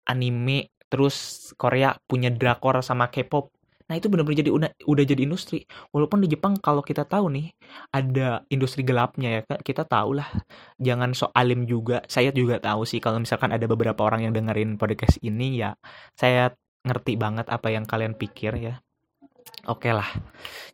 anime, 0.05 0.73
terus 0.89 1.49
Korea 1.57 1.97
punya 2.05 2.29
drakor 2.29 2.81
sama 2.85 3.09
K-pop. 3.09 3.49
Nah 3.89 3.97
itu 3.97 4.05
benar-benar 4.05 4.37
jadi 4.45 4.51
udah, 4.53 4.71
udah 4.85 5.03
jadi 5.03 5.21
industri. 5.25 5.65
Walaupun 5.89 6.21
di 6.21 6.29
Jepang 6.29 6.61
kalau 6.61 6.85
kita 6.85 7.09
tahu 7.09 7.33
nih 7.33 7.49
ada 7.89 8.45
industri 8.53 8.85
gelapnya 8.85 9.41
ya 9.41 9.57
kita 9.65 9.83
tahu 9.89 10.21
lah. 10.21 10.29
Jangan 10.77 11.17
so 11.17 11.33
alim 11.33 11.65
juga. 11.65 12.05
Saya 12.05 12.29
juga 12.29 12.61
tahu 12.61 12.85
sih 12.85 13.01
kalau 13.01 13.17
misalkan 13.17 13.49
ada 13.49 13.65
beberapa 13.65 14.05
orang 14.05 14.29
yang 14.29 14.33
dengerin 14.37 14.77
podcast 14.77 15.17
ini 15.25 15.57
ya 15.57 15.73
saya 16.13 16.53
ngerti 16.85 17.17
banget 17.17 17.49
apa 17.49 17.73
yang 17.73 17.89
kalian 17.89 18.13
pikir 18.13 18.53
ya. 18.61 18.77
Oke 19.67 19.89
okay 19.89 19.93
lah. 19.97 20.07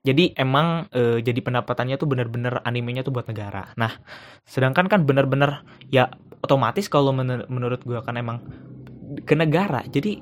Jadi 0.05 0.35
emang 0.37 0.91
e, 0.93 1.23
jadi 1.23 1.39
pendapatannya 1.41 1.97
tuh 1.97 2.05
bener-bener 2.05 2.61
animenya 2.61 3.01
tuh 3.01 3.15
buat 3.15 3.25
negara. 3.25 3.73
Nah, 3.79 3.89
sedangkan 4.45 4.85
kan 4.85 5.01
bener-bener 5.07 5.65
ya 5.89 6.11
otomatis 6.43 6.85
kalau 6.91 7.09
men 7.09 7.47
menurut 7.49 7.81
gue 7.81 7.97
kan 8.05 8.13
emang 8.19 8.45
ke 9.25 9.33
negara. 9.33 9.81
Jadi 9.89 10.21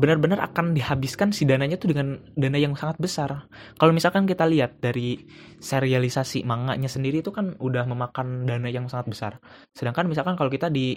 benar-benar 0.00 0.40
akan 0.40 0.72
dihabiskan 0.72 1.28
si 1.36 1.44
dananya 1.44 1.76
tuh 1.76 1.92
dengan 1.92 2.16
dana 2.32 2.56
yang 2.56 2.72
sangat 2.72 2.96
besar. 2.96 3.44
Kalau 3.76 3.92
misalkan 3.92 4.24
kita 4.24 4.48
lihat 4.48 4.80
dari 4.80 5.20
serialisasi 5.60 6.48
manganya 6.48 6.88
sendiri 6.88 7.20
itu 7.20 7.28
kan 7.28 7.52
udah 7.60 7.84
memakan 7.84 8.48
dana 8.48 8.72
yang 8.72 8.88
sangat 8.88 9.12
besar. 9.12 9.32
Sedangkan 9.76 10.08
misalkan 10.08 10.40
kalau 10.40 10.48
kita 10.48 10.72
di 10.72 10.96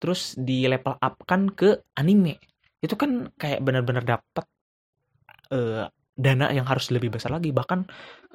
terus 0.00 0.32
di 0.40 0.64
level 0.64 0.96
up 0.96 1.20
kan 1.28 1.52
ke 1.52 1.76
anime, 2.00 2.40
itu 2.80 2.96
kan 2.96 3.28
kayak 3.36 3.60
benar-benar 3.60 4.16
dapat 4.16 4.46
uh, 5.52 5.84
dana 6.16 6.48
yang 6.48 6.64
harus 6.64 6.88
lebih 6.88 7.12
besar 7.12 7.36
lagi. 7.36 7.52
Bahkan 7.52 7.80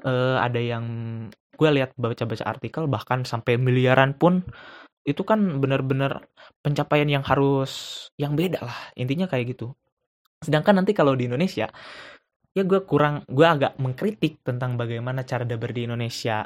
uh, 0.05 0.37
ada 0.37 0.61
yang 0.61 0.85
gue 1.33 1.69
lihat 1.73 1.97
baca-baca 1.97 2.45
artikel 2.45 2.85
bahkan 2.85 3.25
sampai 3.25 3.57
miliaran 3.57 4.13
pun 4.13 4.45
itu 5.03 5.21
kan 5.27 5.59
benar-benar 5.59 6.23
pencapaian 6.63 7.09
yang 7.09 7.23
harus 7.27 8.07
yang 8.15 8.39
beda 8.39 8.63
lah 8.63 8.79
intinya 8.95 9.27
kayak 9.27 9.53
gitu 9.53 9.75
Sedangkan 10.43 10.83
nanti 10.83 10.91
kalau 10.91 11.15
di 11.15 11.25
Indonesia, 11.25 11.71
ya 12.53 12.63
gue 12.63 12.83
kurang, 12.85 13.25
gue 13.25 13.47
agak 13.47 13.79
mengkritik 13.81 14.45
tentang 14.45 14.77
bagaimana 14.77 15.25
cara 15.25 15.47
dabar 15.47 15.73
di 15.73 15.89
Indonesia 15.89 16.45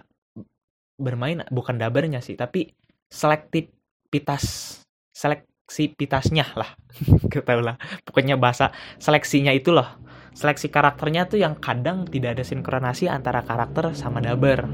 bermain, 0.98 1.44
bukan 1.52 1.76
dabarnya 1.78 2.24
sih, 2.24 2.40
tapi 2.40 2.72
selektivitas, 3.12 4.78
seleksipitasnya 5.12 6.46
lah, 6.56 6.74
kita 7.34 7.60
lah, 7.60 7.76
pokoknya 8.08 8.40
bahasa 8.40 8.72
seleksinya 8.98 9.52
itu 9.52 9.76
loh. 9.76 10.08
Seleksi 10.38 10.70
karakternya 10.70 11.26
tuh 11.26 11.42
yang 11.42 11.58
kadang 11.58 12.06
tidak 12.06 12.38
ada 12.38 12.46
sinkronasi 12.46 13.10
antara 13.10 13.42
karakter 13.42 13.98
sama 13.98 14.22
dabar. 14.22 14.70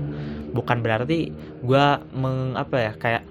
Bukan 0.52 0.84
berarti 0.84 1.32
gue 1.64 1.86
meng 2.12 2.60
apa 2.60 2.76
ya 2.84 2.92
kayak 3.00 3.24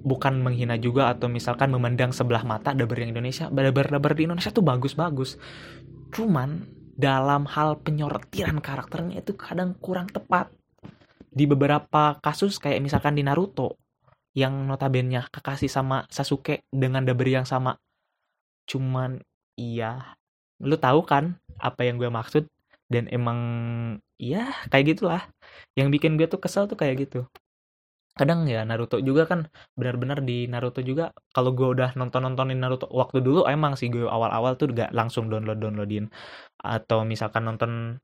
bukan 0.00 0.40
menghina 0.40 0.80
juga 0.80 1.12
atau 1.12 1.28
misalkan 1.28 1.72
memandang 1.72 2.10
sebelah 2.10 2.44
mata 2.44 2.72
dabar 2.72 2.96
yang 3.00 3.12
Indonesia 3.12 3.52
dabar-dabar 3.52 4.12
di 4.16 4.24
Indonesia 4.24 4.50
tuh 4.52 4.64
bagus-bagus. 4.64 5.36
Cuman 6.10 6.64
dalam 6.96 7.48
hal 7.48 7.80
penyortiran 7.80 8.60
karakternya 8.60 9.24
itu 9.24 9.36
kadang 9.36 9.76
kurang 9.78 10.08
tepat. 10.08 10.52
Di 11.30 11.46
beberapa 11.46 12.18
kasus 12.18 12.58
kayak 12.58 12.82
misalkan 12.82 13.14
di 13.14 13.22
Naruto 13.22 13.78
yang 14.34 14.66
notabene 14.66 15.22
kekasih 15.30 15.70
sama 15.70 16.04
Sasuke 16.10 16.66
dengan 16.72 17.06
dabar 17.06 17.28
yang 17.28 17.46
sama. 17.46 17.78
Cuman 18.66 19.22
iya 19.54 20.16
lu 20.60 20.76
tahu 20.76 21.06
kan 21.06 21.38
apa 21.60 21.86
yang 21.86 22.00
gue 22.00 22.10
maksud? 22.10 22.50
Dan 22.90 23.06
emang 23.06 23.38
ya 24.18 24.50
kayak 24.72 24.98
gitulah. 24.98 25.22
Yang 25.78 25.88
bikin 26.00 26.18
gue 26.18 26.26
tuh 26.26 26.42
kesel 26.42 26.66
tuh 26.66 26.74
kayak 26.74 27.06
gitu 27.06 27.30
kadang 28.18 28.44
ya 28.50 28.66
Naruto 28.66 28.98
juga 29.00 29.24
kan 29.24 29.46
benar-benar 29.78 30.20
di 30.26 30.50
Naruto 30.50 30.82
juga 30.82 31.14
kalau 31.30 31.54
gue 31.54 31.68
udah 31.78 31.94
nonton 31.94 32.26
nontonin 32.26 32.58
Naruto 32.58 32.90
waktu 32.90 33.22
dulu 33.22 33.46
emang 33.46 33.78
sih 33.78 33.88
gue 33.88 34.04
awal-awal 34.04 34.58
tuh 34.58 34.70
gak 34.74 34.90
langsung 34.90 35.30
download 35.30 35.62
downloadin 35.62 36.10
atau 36.60 37.06
misalkan 37.06 37.46
nonton 37.46 38.02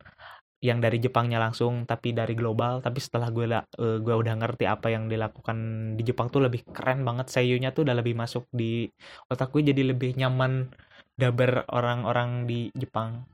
yang 0.65 0.81
dari 0.81 0.97
Jepangnya 0.97 1.37
langsung 1.37 1.85
tapi 1.85 2.17
dari 2.17 2.33
global 2.33 2.81
tapi 2.81 2.97
setelah 2.97 3.29
gue 3.29 3.45
uh, 3.45 3.99
gue 4.01 4.15
udah 4.17 4.35
ngerti 4.41 4.65
apa 4.65 4.89
yang 4.89 5.07
dilakukan 5.07 5.57
di 6.01 6.03
Jepang 6.03 6.33
tuh 6.33 6.49
lebih 6.49 6.65
keren 6.73 7.05
banget. 7.05 7.29
Seiyunya 7.29 7.77
tuh 7.77 7.85
udah 7.85 7.97
lebih 8.01 8.17
masuk 8.17 8.49
di 8.51 8.89
otak 9.29 9.53
gue 9.53 9.69
jadi 9.69 9.93
lebih 9.93 10.17
nyaman 10.17 10.73
dabar 11.13 11.69
orang-orang 11.69 12.49
di 12.49 12.73
Jepang. 12.73 13.29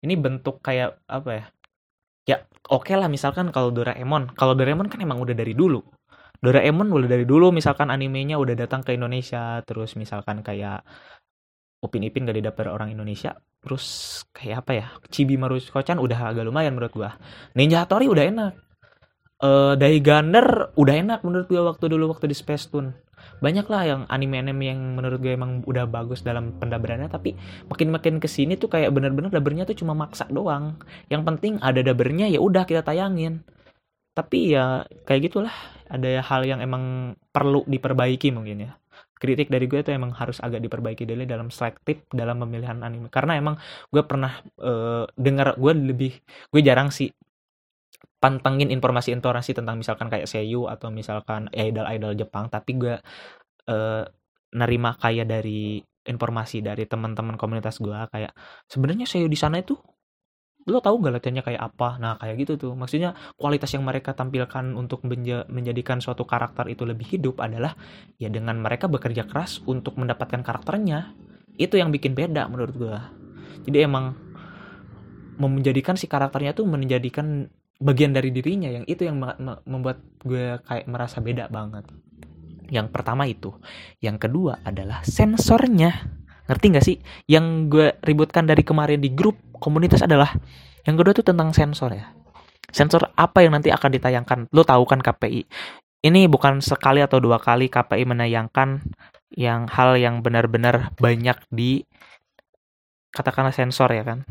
Ini 0.00 0.14
bentuk 0.16 0.62
kayak 0.62 1.02
apa 1.10 1.30
ya 1.34 1.44
ya 2.28 2.36
oke 2.70 2.86
okay 2.86 2.94
lah 2.94 3.10
misalkan 3.10 3.50
kalau 3.50 3.74
Doraemon. 3.74 4.38
Kalau 4.38 4.54
Doraemon 4.54 4.86
kan 4.86 5.02
emang 5.02 5.18
udah 5.18 5.34
dari 5.34 5.58
dulu 5.58 5.82
Doraemon 6.40 6.88
udah 6.88 7.08
dari 7.08 7.28
dulu 7.28 7.52
misalkan 7.52 7.92
animenya 7.92 8.40
udah 8.40 8.56
datang 8.56 8.80
ke 8.80 8.96
Indonesia 8.96 9.60
terus 9.68 9.92
misalkan 10.00 10.40
kayak 10.40 10.80
Upin 11.80 12.04
Ipin 12.04 12.28
gak 12.28 12.36
didapat 12.36 12.68
orang 12.68 12.92
Indonesia 12.92 13.36
terus 13.60 14.20
kayak 14.32 14.64
apa 14.64 14.72
ya 14.72 14.86
Chibi 15.12 15.36
Maruko-chan 15.36 16.00
udah 16.00 16.32
agak 16.32 16.48
lumayan 16.48 16.72
menurut 16.72 16.92
gua. 16.96 17.10
Ninja 17.52 17.84
Hattori 17.84 18.08
udah 18.08 18.24
enak. 18.24 18.52
Uh, 19.40 19.72
Daigander 19.76 20.76
udah 20.76 20.94
enak 20.96 21.20
menurut 21.24 21.48
gua 21.48 21.72
waktu 21.72 21.92
dulu 21.92 22.12
waktu 22.12 22.28
di 22.28 22.36
Space 22.36 22.72
Tune. 22.72 22.92
Banyak 23.40 23.66
lah 23.72 23.82
yang 23.84 24.00
anime-anime 24.08 24.64
yang 24.64 24.80
menurut 24.96 25.20
gue 25.20 25.32
emang 25.32 25.64
udah 25.64 25.88
bagus 25.88 26.20
dalam 26.20 26.56
pendabarannya 26.60 27.08
tapi 27.08 27.36
makin-makin 27.68 28.20
ke 28.20 28.28
sini 28.28 28.56
tuh 28.56 28.68
kayak 28.68 28.92
bener-bener 28.92 29.32
dabernya 29.32 29.64
tuh 29.64 29.76
cuma 29.76 29.96
maksa 29.96 30.28
doang. 30.28 30.76
Yang 31.08 31.22
penting 31.24 31.52
ada 31.60 31.80
dabernya 31.80 32.28
ya 32.28 32.40
udah 32.40 32.68
kita 32.68 32.84
tayangin. 32.84 33.44
Tapi 34.12 34.52
ya 34.56 34.84
kayak 35.08 35.32
gitulah 35.32 35.52
ada 35.90 36.22
hal 36.22 36.42
yang 36.46 36.60
emang 36.62 37.14
perlu 37.34 37.66
diperbaiki 37.66 38.30
mungkin 38.30 38.70
ya. 38.70 38.72
Kritik 39.20 39.52
dari 39.52 39.68
gue 39.68 39.84
itu 39.84 39.92
emang 39.92 40.16
harus 40.16 40.40
agak 40.40 40.64
diperbaiki 40.64 41.04
dulu 41.04 41.28
dalam 41.28 41.52
selektif 41.52 42.08
dalam 42.14 42.40
pemilihan 42.40 42.80
anime. 42.80 43.12
Karena 43.12 43.36
emang 43.36 43.60
gue 43.92 44.02
pernah 44.06 44.40
uh, 44.62 45.04
dengar 45.18 45.58
gue 45.60 45.72
lebih 45.76 46.12
gue 46.54 46.62
jarang 46.64 46.88
sih 46.88 47.12
pantengin 48.20 48.68
informasi-informasi 48.68 49.56
tentang 49.56 49.80
misalkan 49.80 50.12
kayak 50.12 50.28
seiyu 50.28 50.68
atau 50.68 50.92
misalkan 50.92 51.48
idol-idol 51.56 52.12
Jepang 52.12 52.52
tapi 52.52 52.76
gue 52.76 52.94
uh, 53.72 54.04
nerima 54.52 54.92
kayak 55.00 55.24
dari 55.24 55.80
informasi 56.04 56.60
dari 56.60 56.84
teman-teman 56.84 57.40
komunitas 57.40 57.80
gue 57.80 57.96
kayak 58.12 58.32
sebenarnya 58.68 59.08
seiyu 59.08 59.28
di 59.28 59.40
sana 59.40 59.64
itu 59.64 59.72
lo 60.70 60.80
tahu 60.80 61.02
gak 61.02 61.20
latihannya 61.20 61.44
kayak 61.44 61.62
apa? 61.74 61.98
Nah 61.98 62.14
kayak 62.16 62.46
gitu 62.46 62.52
tuh. 62.56 62.72
Maksudnya 62.78 63.18
kualitas 63.34 63.70
yang 63.74 63.82
mereka 63.82 64.14
tampilkan 64.14 64.72
untuk 64.78 65.02
menja 65.04 65.44
menjadikan 65.50 65.98
suatu 65.98 66.22
karakter 66.24 66.70
itu 66.70 66.86
lebih 66.86 67.18
hidup 67.18 67.42
adalah 67.42 67.74
ya 68.16 68.30
dengan 68.30 68.56
mereka 68.62 68.86
bekerja 68.86 69.26
keras 69.26 69.60
untuk 69.66 69.98
mendapatkan 69.98 70.40
karakternya. 70.40 71.12
Itu 71.58 71.76
yang 71.76 71.90
bikin 71.92 72.14
beda 72.16 72.48
menurut 72.48 72.74
gue 72.78 73.20
jadi 73.64 73.84
emang 73.86 74.16
menjadikan 75.40 75.96
si 75.96 76.04
karakternya 76.04 76.52
tuh 76.52 76.68
menjadikan 76.68 77.48
bagian 77.80 78.12
dari 78.12 78.28
dirinya 78.28 78.68
yang 78.68 78.84
itu 78.84 79.08
yang 79.08 79.20
membuat 79.64 80.04
gue 80.20 80.60
kayak 80.68 80.84
merasa 80.84 81.24
beda 81.24 81.48
banget. 81.48 81.88
Yang 82.68 82.92
pertama 82.92 83.24
itu. 83.24 83.56
Yang 84.04 84.28
kedua 84.28 84.60
adalah 84.62 85.00
sensornya 85.02 86.19
Ngerti 86.50 86.66
gak 86.74 86.82
sih? 86.84 86.96
Yang 87.30 87.46
gue 87.70 87.88
ributkan 88.02 88.42
dari 88.42 88.66
kemarin 88.66 88.98
di 88.98 89.14
grup 89.14 89.38
komunitas 89.62 90.02
adalah 90.02 90.34
yang 90.82 90.98
kedua 90.98 91.14
tuh 91.14 91.22
tentang 91.22 91.54
sensor 91.54 91.94
ya. 91.94 92.10
Sensor 92.74 93.14
apa 93.14 93.46
yang 93.46 93.54
nanti 93.54 93.70
akan 93.70 93.90
ditayangkan? 93.94 94.38
Lo 94.50 94.66
tahu 94.66 94.82
kan 94.82 94.98
KPI. 94.98 95.46
Ini 96.02 96.26
bukan 96.26 96.58
sekali 96.58 96.98
atau 96.98 97.22
dua 97.22 97.38
kali 97.38 97.70
KPI 97.70 98.02
menayangkan 98.02 98.82
yang 99.30 99.70
hal 99.70 99.94
yang 99.94 100.26
benar-benar 100.26 100.90
banyak 100.98 101.38
di 101.54 101.86
katakanlah 103.14 103.54
sensor 103.54 103.94
ya 103.94 104.02
kan. 104.02 104.26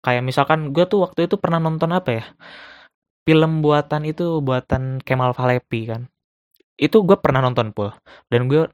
Kayak 0.00 0.24
misalkan 0.24 0.72
gue 0.72 0.88
tuh 0.88 1.04
waktu 1.04 1.28
itu 1.28 1.36
pernah 1.36 1.60
nonton 1.60 1.92
apa 1.92 2.10
ya? 2.14 2.24
Film 3.28 3.60
buatan 3.60 4.08
itu 4.08 4.40
buatan 4.40 5.04
Kemal 5.04 5.36
Falepi 5.36 5.92
kan. 5.92 6.08
Itu 6.80 7.04
gue 7.04 7.20
pernah 7.20 7.44
nonton 7.44 7.76
pul 7.76 7.92
dan 8.32 8.48
gue 8.48 8.64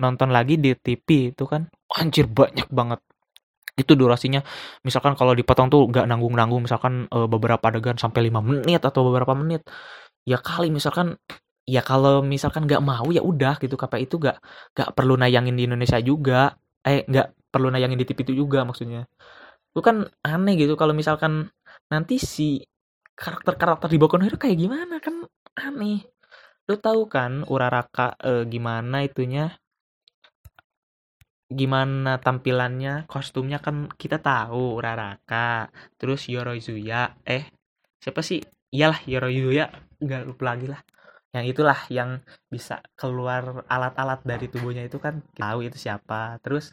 nonton 0.00 0.32
lagi 0.32 0.56
di 0.56 0.72
TV 0.72 1.34
itu 1.36 1.44
kan 1.44 1.68
anjir 2.00 2.26
banyak 2.28 2.68
banget. 2.72 3.00
Itu 3.76 3.92
durasinya. 3.96 4.40
Misalkan 4.86 5.16
kalau 5.16 5.32
dipotong 5.32 5.68
tuh 5.72 5.88
nggak 5.90 6.04
nanggung-nanggung. 6.10 6.62
Misalkan 6.66 7.08
e, 7.08 7.18
beberapa 7.28 7.64
adegan 7.68 7.96
sampai 7.96 8.28
5 8.28 8.40
menit 8.44 8.82
atau 8.84 9.00
beberapa 9.08 9.32
menit. 9.36 9.64
Ya 10.28 10.38
kali 10.38 10.68
misalkan 10.70 11.18
ya 11.64 11.80
kalau 11.82 12.20
misalkan 12.22 12.68
nggak 12.68 12.82
mau 12.84 13.08
ya 13.12 13.22
udah 13.24 13.56
gitu. 13.62 13.74
KPI 13.80 14.04
itu 14.08 14.16
nggak 14.22 14.36
nggak 14.76 14.88
perlu 14.96 15.14
nayangin 15.20 15.54
di 15.56 15.64
Indonesia 15.68 15.98
juga. 16.00 16.52
Eh 16.84 17.04
nggak 17.08 17.52
perlu 17.52 17.68
nayangin 17.72 17.98
di 18.00 18.06
TV 18.08 18.18
itu 18.28 18.34
juga 18.44 18.64
maksudnya. 18.68 19.08
Itu 19.72 19.80
kan 19.80 20.04
aneh 20.24 20.54
gitu. 20.60 20.74
Kalau 20.80 20.92
misalkan 20.96 21.48
nanti 21.92 22.20
si 22.20 22.60
karakter-karakter 23.16 23.88
di 23.92 23.98
Boku 24.00 24.16
no 24.20 24.28
kayak 24.28 24.56
gimana? 24.58 25.00
Kan 25.00 25.24
aneh. 25.56 26.04
Lu 26.68 26.76
tahu 26.78 27.08
kan 27.10 27.44
Uraraka 27.48 28.16
eh, 28.22 28.44
gimana 28.48 29.04
itunya 29.04 29.52
gimana 31.54 32.18
tampilannya 32.18 33.06
kostumnya 33.06 33.58
kan 33.64 33.88
kita 34.00 34.18
tahu 34.18 34.78
Uraraka 34.78 35.68
terus 36.00 36.26
Yorozuya 36.26 37.16
eh 37.26 37.44
siapa 38.02 38.20
sih? 38.24 38.42
Iyalah 38.72 39.00
Yorozuya 39.06 39.66
nggak 40.02 40.22
lupa 40.28 40.42
lagi 40.52 40.66
lah. 40.72 40.80
Yang 41.32 41.44
itulah 41.56 41.78
yang 41.88 42.10
bisa 42.52 42.84
keluar 42.98 43.64
alat-alat 43.68 44.20
dari 44.26 44.46
tubuhnya 44.52 44.84
itu 44.84 44.98
kan 45.00 45.24
tahu 45.36 45.64
itu 45.64 45.78
siapa. 45.80 46.36
Terus 46.44 46.72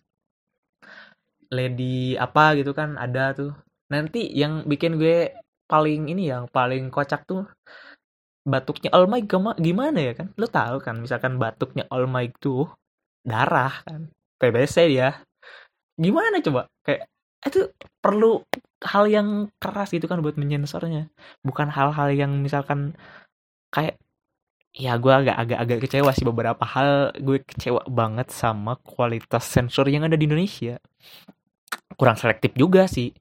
lady 1.53 2.19
apa 2.19 2.59
gitu 2.59 2.71
kan 2.75 2.99
ada 2.99 3.31
tuh. 3.35 3.53
Nanti 3.93 4.27
yang 4.35 4.67
bikin 4.67 4.99
gue 4.99 5.31
paling 5.69 6.11
ini 6.11 6.33
yang 6.33 6.49
paling 6.49 6.91
kocak 6.91 7.23
tuh 7.29 7.45
batuknya 8.43 8.89
All 8.95 9.07
Might 9.07 9.29
gimana 9.61 9.99
ya 10.01 10.13
kan? 10.17 10.27
Lo 10.35 10.47
tahu 10.49 10.83
kan 10.83 10.99
misalkan 10.99 11.39
batuknya 11.39 11.87
All 11.93 12.09
Might 12.09 12.35
tuh 12.41 12.67
darah 13.23 13.85
kan 13.85 14.09
TBC 14.39 14.75
dia. 14.89 15.19
Gimana 15.99 16.39
coba? 16.39 16.71
Kayak 16.87 17.11
itu 17.43 17.71
perlu 17.99 18.43
hal 18.83 19.05
yang 19.11 19.27
keras 19.59 19.91
gitu 19.91 20.07
kan 20.07 20.23
buat 20.23 20.39
menyensornya. 20.39 21.11
Bukan 21.43 21.67
hal-hal 21.71 22.09
yang 22.15 22.31
misalkan 22.39 22.95
kayak 23.71 23.99
ya 24.71 24.95
gue 25.01 25.11
agak 25.11 25.35
agak 25.35 25.59
agak 25.59 25.77
kecewa 25.87 26.11
sih 26.15 26.27
beberapa 26.27 26.63
hal. 26.63 27.11
Gue 27.19 27.43
kecewa 27.43 27.83
banget 27.87 28.31
sama 28.31 28.79
kualitas 28.79 29.43
sensor 29.43 29.91
yang 29.91 30.07
ada 30.07 30.15
di 30.15 30.23
Indonesia. 30.27 30.79
Kurang 31.99 32.15
selektif 32.15 32.55
juga 32.55 32.87
sih. 32.87 33.11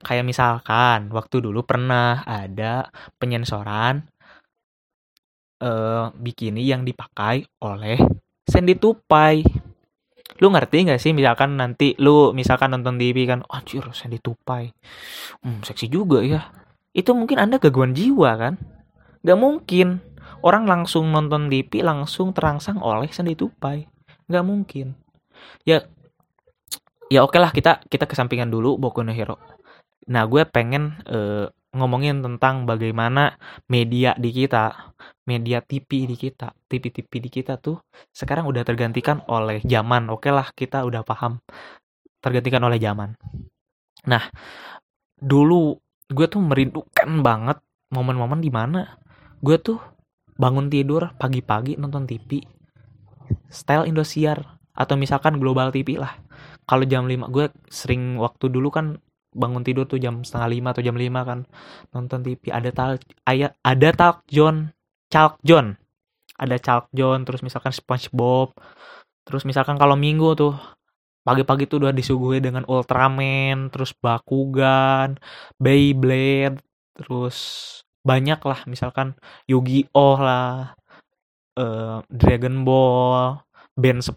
Kayak 0.00 0.24
misalkan 0.24 1.10
waktu 1.10 1.42
dulu 1.42 1.66
pernah 1.66 2.22
ada 2.24 2.88
penyensoran 3.18 4.06
uh, 5.60 6.14
bikini 6.16 6.64
yang 6.64 6.82
dipakai 6.86 7.44
oleh 7.62 8.00
Sandy 8.48 8.74
Tupai 8.80 9.44
lu 10.38 10.54
ngerti 10.54 10.86
nggak 10.86 11.00
sih 11.02 11.10
misalkan 11.10 11.58
nanti 11.58 11.98
lu 11.98 12.30
misalkan 12.30 12.70
nonton 12.70 13.00
TV 13.00 13.26
kan 13.26 13.42
anjir 13.50 13.82
Sandy 13.90 14.22
Tupai. 14.22 14.70
Hmm, 15.42 15.66
seksi 15.66 15.90
juga 15.90 16.22
ya. 16.22 16.54
Itu 16.94 17.18
mungkin 17.18 17.42
anda 17.42 17.58
gangguan 17.58 17.96
jiwa 17.96 18.30
kan? 18.38 18.54
Gak 19.26 19.38
mungkin. 19.38 20.00
Orang 20.40 20.64
langsung 20.64 21.12
nonton 21.12 21.52
TV 21.52 21.84
langsung 21.84 22.32
terangsang 22.32 22.80
oleh 22.80 23.10
Sandi 23.12 23.34
Tupai. 23.36 23.84
Nggak 24.30 24.44
mungkin. 24.46 24.96
Ya 25.66 25.84
ya 27.10 27.26
oke 27.26 27.36
lah 27.36 27.50
kita 27.50 27.82
kita 27.90 28.06
kesampingan 28.06 28.48
dulu 28.48 28.78
Boku 28.78 29.02
no 29.02 29.12
Hero. 29.12 29.36
Nah 30.08 30.24
gue 30.24 30.42
pengen 30.48 31.02
uh, 31.10 31.50
ngomongin 31.70 32.18
tentang 32.18 32.66
bagaimana 32.66 33.38
media 33.70 34.18
di 34.18 34.34
kita 34.34 34.94
media 35.22 35.62
TV 35.62 36.10
di 36.10 36.16
kita 36.18 36.50
TV-TV 36.66 37.12
di 37.22 37.30
kita 37.30 37.54
tuh 37.62 37.78
sekarang 38.10 38.50
udah 38.50 38.66
tergantikan 38.66 39.22
oleh 39.30 39.62
zaman. 39.62 40.10
Oke 40.10 40.34
lah 40.34 40.50
kita 40.50 40.82
udah 40.82 41.06
paham. 41.06 41.38
Tergantikan 42.18 42.66
oleh 42.66 42.82
zaman. 42.82 43.14
Nah 44.10 44.26
dulu 45.20 45.78
gue 46.10 46.26
tuh 46.26 46.42
merindukan 46.42 47.10
banget 47.22 47.62
momen-momen 47.94 48.42
di 48.42 48.50
mana 48.50 48.98
gue 49.38 49.56
tuh 49.62 49.78
bangun 50.34 50.66
tidur 50.66 51.14
pagi-pagi 51.20 51.78
nonton 51.78 52.08
TV 52.08 52.42
style 53.46 53.86
Indosiar 53.86 54.58
atau 54.74 54.98
misalkan 54.98 55.38
Global 55.38 55.70
TV 55.70 56.00
lah. 56.00 56.18
Kalau 56.66 56.82
jam 56.86 57.06
5 57.06 57.30
gue 57.30 57.46
sering 57.70 58.18
waktu 58.18 58.50
dulu 58.50 58.74
kan 58.74 58.98
bangun 59.30 59.62
tidur 59.62 59.86
tuh 59.86 60.02
jam 60.02 60.26
setengah 60.26 60.48
lima 60.50 60.68
atau 60.74 60.82
jam 60.82 60.98
lima 60.98 61.22
kan 61.22 61.46
nonton 61.94 62.26
TV 62.26 62.50
ada 62.50 62.70
tal 62.74 62.98
ayat 63.24 63.54
ada 63.62 63.88
talk 63.94 64.26
John 64.26 64.74
Chalk 65.10 65.42
John. 65.42 65.74
Ada 66.38 66.56
Chalk 66.62 66.86
John 66.94 67.26
terus 67.26 67.42
misalkan 67.42 67.74
SpongeBob. 67.74 68.54
Terus 69.26 69.42
misalkan 69.44 69.76
kalau 69.76 69.98
minggu 69.98 70.38
tuh 70.38 70.54
pagi-pagi 71.26 71.68
tuh 71.68 71.84
udah 71.84 71.92
disuguhi 71.92 72.40
dengan 72.40 72.64
Ultraman 72.64 73.68
terus 73.68 73.92
Bakugan 73.92 75.20
Beyblade 75.58 76.62
terus 76.94 77.36
banyak 78.06 78.40
lah. 78.46 78.62
Misalkan 78.70 79.18
Yu-Gi-Oh 79.50 80.16
lah 80.22 80.72
uh, 81.58 81.98
Dragon 82.08 82.62
Ball 82.62 83.42
Band 83.74 84.00
10 84.00 84.14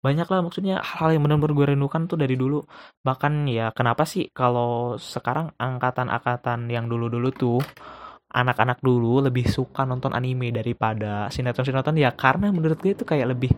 banyak 0.00 0.24
lah 0.32 0.40
maksudnya 0.40 0.80
hal 0.80 1.12
yang 1.12 1.20
benar-benar 1.28 1.52
gue 1.52 1.66
rindukan 1.76 2.08
tuh 2.08 2.16
dari 2.16 2.32
dulu. 2.32 2.64
Bahkan 3.04 3.44
ya 3.52 3.68
kenapa 3.76 4.08
sih 4.08 4.32
kalau 4.32 4.96
sekarang 4.96 5.52
angkatan-angkatan 5.60 6.72
yang 6.72 6.88
dulu-dulu 6.88 7.28
tuh 7.36 7.60
anak-anak 8.32 8.80
dulu 8.80 9.20
lebih 9.20 9.44
suka 9.44 9.84
nonton 9.84 10.16
anime 10.16 10.56
daripada 10.56 11.28
sinetron-sinetron? 11.28 12.00
Ya 12.00 12.16
karena 12.16 12.48
menurut 12.48 12.80
gue 12.80 12.96
itu 12.96 13.04
kayak 13.04 13.36
lebih 13.36 13.52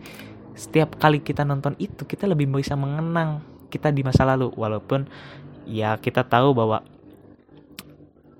setiap 0.53 0.99
kali 0.99 1.23
kita 1.23 1.47
nonton 1.47 1.73
itu 1.79 2.03
kita 2.03 2.27
lebih 2.27 2.51
bisa 2.51 2.75
mengenang 2.75 3.39
kita 3.71 3.95
di 3.95 4.03
masa 4.03 4.27
lalu. 4.27 4.51
Walaupun 4.51 5.07
ya 5.63 5.95
kita 5.95 6.27
tahu 6.27 6.51
bahwa 6.51 6.83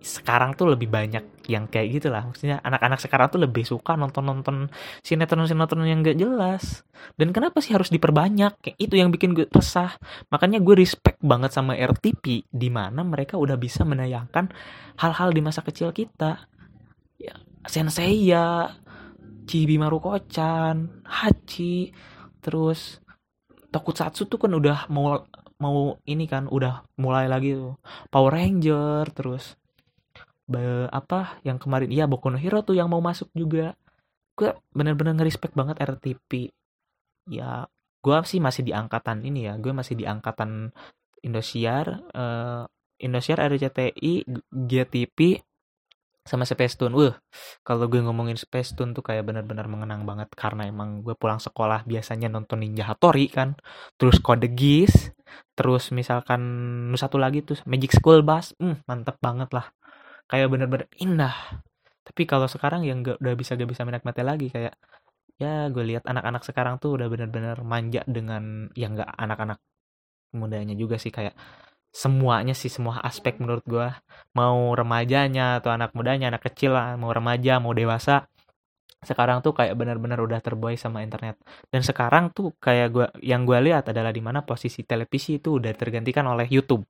sekarang 0.04 0.52
tuh 0.60 0.76
lebih 0.76 0.92
banyak 0.92 1.24
yang 1.51 1.67
kayak 1.67 1.99
gitu 1.99 2.08
lah 2.08 2.23
maksudnya 2.23 2.63
anak-anak 2.63 2.99
sekarang 3.03 3.27
tuh 3.27 3.41
lebih 3.43 3.67
suka 3.67 3.99
nonton-nonton 3.99 4.71
sinetron-sinetron 5.03 5.84
yang 5.84 5.99
gak 5.99 6.15
jelas. 6.15 6.88
Dan 7.19 7.36
kenapa 7.36 7.60
sih 7.60 7.75
harus 7.75 7.91
diperbanyak? 7.91 8.63
Kayak 8.63 8.77
itu 8.79 8.95
yang 8.95 9.12
bikin 9.12 9.36
gue 9.36 9.47
resah. 9.51 9.91
Makanya 10.32 10.63
gue 10.63 10.75
respect 10.79 11.19
banget 11.19 11.51
sama 11.51 11.75
RTP 11.75 12.47
di 12.47 12.69
mana 12.71 13.03
mereka 13.03 13.36
udah 13.36 13.60
bisa 13.60 13.84
menayangkan 13.84 14.51
hal-hal 14.99 15.36
di 15.36 15.41
masa 15.43 15.60
kecil 15.65 15.91
kita. 15.91 16.47
Ya 17.19 17.36
Sensei 17.67 18.23
ya 18.23 18.71
Chibi 19.43 19.75
Maruko-chan 19.75 21.03
Hachi 21.03 21.91
terus 22.39 23.03
Tokusatsu 23.73 24.29
tuh 24.29 24.38
kan 24.38 24.53
udah 24.53 24.86
mau 24.93 25.25
mau 25.58 25.97
ini 26.06 26.27
kan 26.27 26.47
udah 26.47 26.88
mulai 26.99 27.27
lagi 27.27 27.56
tuh. 27.56 27.75
Power 28.08 28.32
Ranger 28.32 29.12
terus 29.12 29.58
Be, 30.43 30.91
apa 30.91 31.39
yang 31.47 31.56
kemarin 31.56 31.88
iya 31.88 32.03
Boku 32.03 32.27
no 32.27 32.36
Hero 32.36 32.60
tuh 32.67 32.75
yang 32.75 32.91
mau 32.91 32.99
masuk 32.99 33.32
juga 33.32 33.79
gue 34.36 34.51
bener-bener 34.75 35.15
ngerespek 35.15 35.56
banget 35.56 35.79
RTP 35.79 36.51
ya 37.32 37.63
gue 38.03 38.17
sih 38.27 38.43
masih 38.43 38.67
di 38.67 38.75
angkatan 38.75 39.23
ini 39.23 39.47
ya 39.47 39.56
gue 39.56 39.71
masih 39.71 39.95
di 39.95 40.03
angkatan 40.03 40.75
Indosiar 41.23 42.03
uh, 42.12 42.67
Indosiar 42.99 43.39
RCTI 43.39 44.27
GTP 44.51 45.39
sama 46.23 46.47
Space 46.47 46.79
Tune. 46.79 46.95
Wah, 46.95 47.19
kalau 47.67 47.91
gue 47.91 47.99
ngomongin 47.99 48.39
Space 48.39 48.71
Tune 48.71 48.95
tuh 48.95 49.03
kayak 49.03 49.27
bener-bener 49.27 49.67
mengenang 49.67 50.08
banget 50.08 50.32
karena 50.39 50.63
emang 50.71 51.03
gue 51.03 51.12
pulang 51.19 51.36
sekolah 51.43 51.84
biasanya 51.84 52.32
nonton 52.32 52.63
Ninja 52.63 52.88
Hattori 52.88 53.27
kan. 53.27 53.60
Terus 53.99 54.23
Kode 54.23 54.47
Geass, 54.56 55.12
terus 55.51 55.91
misalkan 55.91 56.39
satu 56.95 57.19
lagi 57.19 57.43
tuh 57.43 57.60
Magic 57.67 57.91
School 57.91 58.23
Bus. 58.23 58.56
Hmm, 58.56 58.79
mantep 58.88 59.19
banget 59.19 59.51
lah 59.51 59.67
kayak 60.34 60.50
bener-bener 60.50 60.89
indah. 60.98 61.62
Tapi 62.02 62.26
kalau 62.26 62.50
sekarang 62.50 62.82
yang 62.89 63.06
gak, 63.06 63.22
udah 63.22 63.38
bisa 63.38 63.54
gak 63.54 63.69
bisa 63.69 63.86
menikmati 63.86 64.26
lagi 64.26 64.50
kayak 64.50 64.74
ya 65.38 65.69
gue 65.69 65.86
lihat 65.86 66.10
anak-anak 66.10 66.41
sekarang 66.41 66.82
tuh 66.82 66.98
udah 66.98 67.06
bener-bener 67.06 67.62
manja 67.62 68.02
dengan 68.10 68.74
yang 68.74 68.98
gak 68.98 69.13
anak-anak 69.13 69.62
mudanya 70.34 70.74
juga 70.74 70.98
sih 70.98 71.13
kayak 71.13 71.38
semuanya 71.93 72.58
sih 72.58 72.74
semua 72.74 72.98
aspek 73.06 73.38
menurut 73.38 73.62
gue. 73.69 73.88
Mau 74.34 74.74
remajanya 74.74 75.62
atau 75.62 75.69
anak 75.69 75.93
mudanya 75.93 76.34
anak 76.34 76.50
kecil 76.50 76.74
lah 76.74 76.98
mau 76.98 77.13
remaja 77.13 77.62
mau 77.62 77.78
dewasa 77.78 78.26
sekarang 79.04 79.43
tuh 79.43 79.52
kayak 79.52 79.76
benar-benar 79.76 80.17
udah 80.24 80.39
terbuai 80.39 80.80
sama 80.80 81.04
internet. 81.06 81.38
Dan 81.69 81.84
sekarang 81.86 82.32
tuh 82.34 82.56
kayak 82.58 82.88
gue 82.89 83.08
yang 83.22 83.43
gue 83.43 83.60
lihat 83.60 83.91
adalah 83.91 84.10
di 84.15 84.24
mana 84.24 84.41
posisi 84.41 84.82
televisi 84.88 85.38
itu 85.38 85.60
udah 85.60 85.72
tergantikan 85.76 86.26
oleh 86.26 86.48
YouTube. 86.50 86.88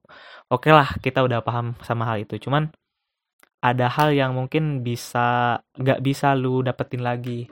Oke 0.54 0.70
lah 0.72 0.96
kita 1.02 1.26
udah 1.26 1.42
paham 1.44 1.76
sama 1.84 2.08
hal 2.08 2.24
itu. 2.24 2.38
Cuman 2.40 2.70
ada 3.64 3.88
hal 3.88 4.12
yang 4.12 4.36
mungkin 4.36 4.84
bisa 4.84 5.56
nggak 5.80 6.04
bisa 6.04 6.36
lu 6.36 6.60
dapetin 6.60 7.00
lagi. 7.00 7.48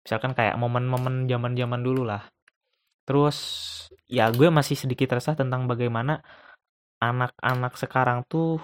Misalkan 0.00 0.32
kayak 0.32 0.56
momen-momen 0.56 1.28
zaman-zaman 1.28 1.80
dulu 1.84 2.08
lah. 2.08 2.24
Terus 3.04 3.36
ya 4.08 4.32
gue 4.32 4.48
masih 4.48 4.80
sedikit 4.80 5.12
resah 5.12 5.36
tentang 5.36 5.68
bagaimana 5.68 6.24
anak-anak 7.04 7.76
sekarang 7.76 8.24
tuh 8.24 8.62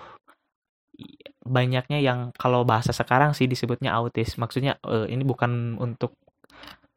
banyaknya 1.45 2.01
yang 2.01 2.33
kalau 2.35 2.65
bahasa 2.65 2.97
sekarang 2.97 3.37
sih 3.37 3.45
disebutnya 3.45 3.93
autis. 3.93 4.41
Maksudnya 4.41 4.81
uh, 4.89 5.05
ini 5.05 5.23
bukan 5.29 5.77
untuk 5.77 6.17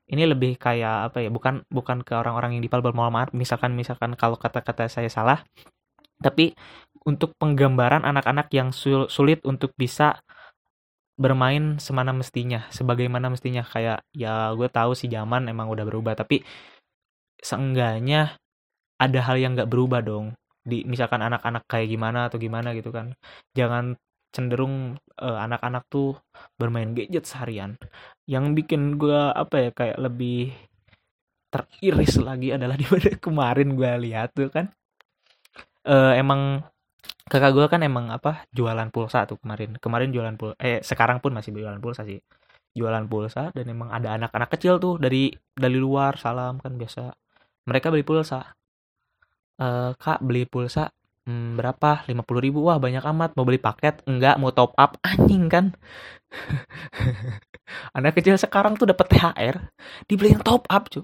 ini 0.08 0.24
lebih 0.24 0.56
kayak 0.56 1.12
apa 1.12 1.24
ya 1.24 1.30
bukan 1.32 1.68
bukan 1.68 2.04
ke 2.04 2.16
orang-orang 2.16 2.60
yang 2.60 2.64
dipalbal 2.64 2.92
mohon 2.92 3.16
maaf 3.16 3.32
misalkan 3.32 3.72
misalkan 3.76 4.16
kalau 4.16 4.40
kata-kata 4.40 4.88
saya 4.88 5.12
salah. 5.12 5.44
Tapi 6.22 6.56
untuk 7.02 7.34
penggambaran 7.38 8.06
anak-anak 8.06 8.48
yang 8.54 8.70
sulit 9.10 9.42
untuk 9.42 9.74
bisa 9.74 10.22
bermain 11.18 11.78
semana 11.78 12.14
mestinya, 12.14 12.66
sebagaimana 12.74 13.30
mestinya. 13.30 13.62
Kayak 13.66 14.06
ya 14.14 14.54
gue 14.54 14.70
tahu 14.70 14.98
sih 14.98 15.10
zaman 15.10 15.50
emang 15.50 15.70
udah 15.70 15.86
berubah 15.86 16.14
tapi 16.18 16.42
seenggaknya 17.42 18.38
ada 19.02 19.20
hal 19.26 19.38
yang 19.42 19.58
nggak 19.58 19.70
berubah 19.70 20.02
dong. 20.06 20.38
Di 20.62 20.86
misalkan 20.86 21.26
anak-anak 21.26 21.66
kayak 21.66 21.90
gimana 21.90 22.30
atau 22.30 22.38
gimana 22.38 22.74
gitu 22.78 22.94
kan. 22.94 23.18
Jangan 23.58 23.98
cenderung 24.32 24.96
uh, 25.20 25.40
anak-anak 25.46 25.84
tuh 25.90 26.18
bermain 26.56 26.94
gadget 26.94 27.26
seharian. 27.26 27.78
Yang 28.30 28.46
bikin 28.64 28.82
gue 29.02 29.22
apa 29.34 29.70
ya 29.70 29.72
kayak 29.74 29.98
lebih 30.02 30.54
teriris 31.52 32.16
lagi 32.22 32.56
adalah 32.56 32.78
di 32.82 32.86
kemarin 33.20 33.76
gue 33.76 33.92
lihat 34.10 34.34
tuh 34.38 34.50
kan. 34.54 34.70
Uh, 35.82 36.14
emang 36.14 36.62
kakak 37.32 37.52
gue 37.56 37.66
kan 37.72 37.82
emang 37.82 38.12
apa 38.12 38.46
jualan 38.52 38.90
pulsa 38.94 39.24
tuh 39.30 39.40
kemarin. 39.42 39.80
Kemarin 39.80 40.10
jualan 40.12 40.36
pulsa 40.36 40.56
eh 40.60 40.80
sekarang 40.84 41.24
pun 41.24 41.32
masih 41.32 41.56
jualan 41.56 41.80
pulsa 41.80 42.04
sih. 42.04 42.20
Jualan 42.76 43.06
pulsa 43.12 43.52
dan 43.56 43.66
emang 43.72 43.90
ada 43.92 44.16
anak-anak 44.16 44.50
kecil 44.52 44.80
tuh 44.84 45.00
dari 45.00 45.32
dari 45.56 45.78
luar 45.80 46.20
salam 46.20 46.60
kan 46.60 46.76
biasa. 46.76 47.12
Mereka 47.68 47.88
beli 47.94 48.04
pulsa. 48.04 48.44
Uh, 49.62 49.94
kak 49.96 50.26
beli 50.26 50.50
pulsa 50.50 50.90
hmm, 51.30 51.56
berapa? 51.60 52.04
lima 52.10 52.24
puluh 52.28 52.42
ribu. 52.44 52.60
Wah 52.68 52.78
banyak 52.82 53.04
amat. 53.16 53.38
Mau 53.38 53.46
beli 53.48 53.62
paket? 53.62 54.04
Enggak 54.10 54.36
mau 54.42 54.52
top 54.52 54.76
up. 54.76 54.98
Anjing 55.08 55.48
kan? 55.48 55.66
Anak 57.98 58.20
kecil 58.20 58.36
sekarang 58.36 58.76
tuh 58.76 58.92
dapat 58.92 59.08
THR 59.12 59.56
dibeliin 60.08 60.44
top 60.44 60.68
up 60.68 60.92
cuy 60.92 61.04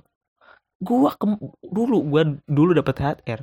gua 0.78 1.14
ke, 1.18 1.26
dulu 1.66 1.98
gua 2.06 2.24
dulu 2.46 2.72
dapat 2.78 2.94
THR 2.94 3.42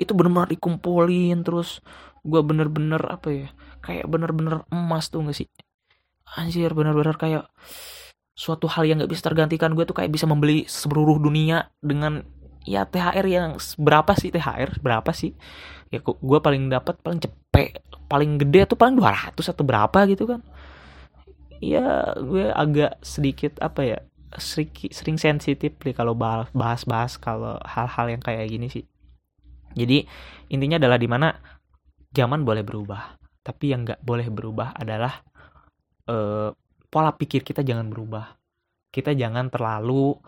itu 0.00 0.16
benar-benar 0.16 0.48
dikumpulin 0.48 1.44
terus 1.44 1.84
gua 2.24 2.40
bener-bener 2.40 3.00
apa 3.04 3.28
ya 3.28 3.48
kayak 3.84 4.08
bener-bener 4.08 4.64
emas 4.72 5.12
tuh 5.12 5.24
gak 5.28 5.36
sih? 5.36 5.48
Anjir 6.36 6.72
bener-bener 6.72 7.16
kayak 7.20 7.44
suatu 8.40 8.64
hal 8.72 8.88
yang 8.88 8.96
nggak 9.02 9.12
bisa 9.12 9.28
tergantikan. 9.28 9.76
Gue 9.76 9.84
tuh 9.84 9.92
kayak 9.92 10.08
bisa 10.14 10.24
membeli 10.24 10.64
seluruh 10.64 11.20
dunia 11.20 11.68
dengan 11.84 12.24
ya 12.64 12.88
THR 12.88 13.26
yang 13.28 13.60
berapa 13.76 14.12
sih? 14.16 14.32
THR 14.32 14.80
berapa 14.80 15.10
sih? 15.12 15.36
Ya 15.92 16.00
gue 16.00 16.38
paling 16.40 16.70
dapat 16.72 16.96
paling 17.04 17.20
cepet 17.20 17.84
paling 18.08 18.38
gede 18.40 18.74
tuh 18.74 18.78
paling 18.78 18.96
200 18.96 19.36
atau 19.36 19.64
berapa 19.66 19.98
gitu 20.08 20.24
kan. 20.24 20.40
Ya 21.60 22.16
gue 22.16 22.48
agak 22.48 23.02
sedikit 23.04 23.60
apa 23.60 23.80
ya 23.84 23.98
sering, 24.38 24.70
sering 24.88 25.18
sensitif 25.20 25.76
nih 25.82 25.92
kalau 25.92 26.14
bahas-bahas 26.54 27.18
kalau 27.20 27.60
hal-hal 27.66 28.06
yang 28.08 28.22
kayak 28.22 28.48
gini 28.48 28.72
sih. 28.72 28.84
Jadi 29.74 30.02
intinya 30.50 30.76
adalah 30.80 30.98
di 30.98 31.08
mana 31.08 31.28
zaman 32.10 32.42
boleh 32.42 32.66
berubah, 32.66 33.18
tapi 33.40 33.70
yang 33.70 33.86
nggak 33.86 34.02
boleh 34.02 34.26
berubah 34.28 34.74
adalah 34.74 35.22
uh, 36.10 36.50
pola 36.90 37.12
pikir 37.14 37.46
kita 37.46 37.62
jangan 37.62 37.86
berubah. 37.86 38.34
Kita 38.90 39.14
jangan 39.14 39.46
terlalu 39.48 40.18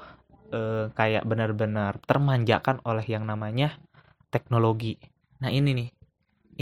uh, 0.54 0.86
kayak 0.94 1.26
benar-benar 1.26 1.98
termanjakan 2.06 2.78
oleh 2.86 3.02
yang 3.10 3.26
namanya 3.26 3.74
teknologi. 4.30 4.94
Nah 5.42 5.50
ini 5.50 5.74
nih, 5.74 5.88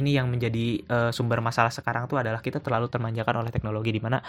ini 0.00 0.10
yang 0.16 0.32
menjadi 0.32 0.80
uh, 0.88 1.10
sumber 1.12 1.44
masalah 1.44 1.68
sekarang 1.68 2.08
tuh 2.08 2.16
adalah 2.16 2.40
kita 2.40 2.62
terlalu 2.62 2.88
termanjakan 2.88 3.44
oleh 3.44 3.52
teknologi 3.52 3.90
di 3.92 4.00
mana 4.00 4.22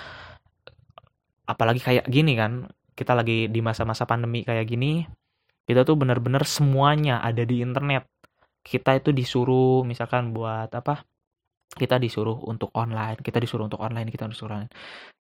apalagi 1.46 1.82
kayak 1.84 2.06
gini 2.08 2.34
kan 2.38 2.66
kita 2.96 3.12
lagi 3.18 3.52
di 3.52 3.60
masa-masa 3.60 4.08
pandemi 4.08 4.46
kayak 4.46 4.66
gini 4.68 5.04
kita 5.68 5.84
tuh 5.84 6.00
bener-bener 6.00 6.44
semuanya 6.48 7.20
ada 7.22 7.44
di 7.44 7.60
internet 7.60 8.08
kita 8.62 8.98
itu 8.98 9.10
disuruh 9.12 9.82
misalkan 9.84 10.32
buat 10.32 10.70
apa 10.70 11.06
kita 11.72 11.98
disuruh 11.98 12.38
untuk 12.46 12.70
online 12.78 13.20
kita 13.20 13.42
disuruh 13.42 13.66
untuk 13.66 13.82
online 13.82 14.10
kita 14.10 14.30
disuruh 14.30 14.62
online. 14.62 14.74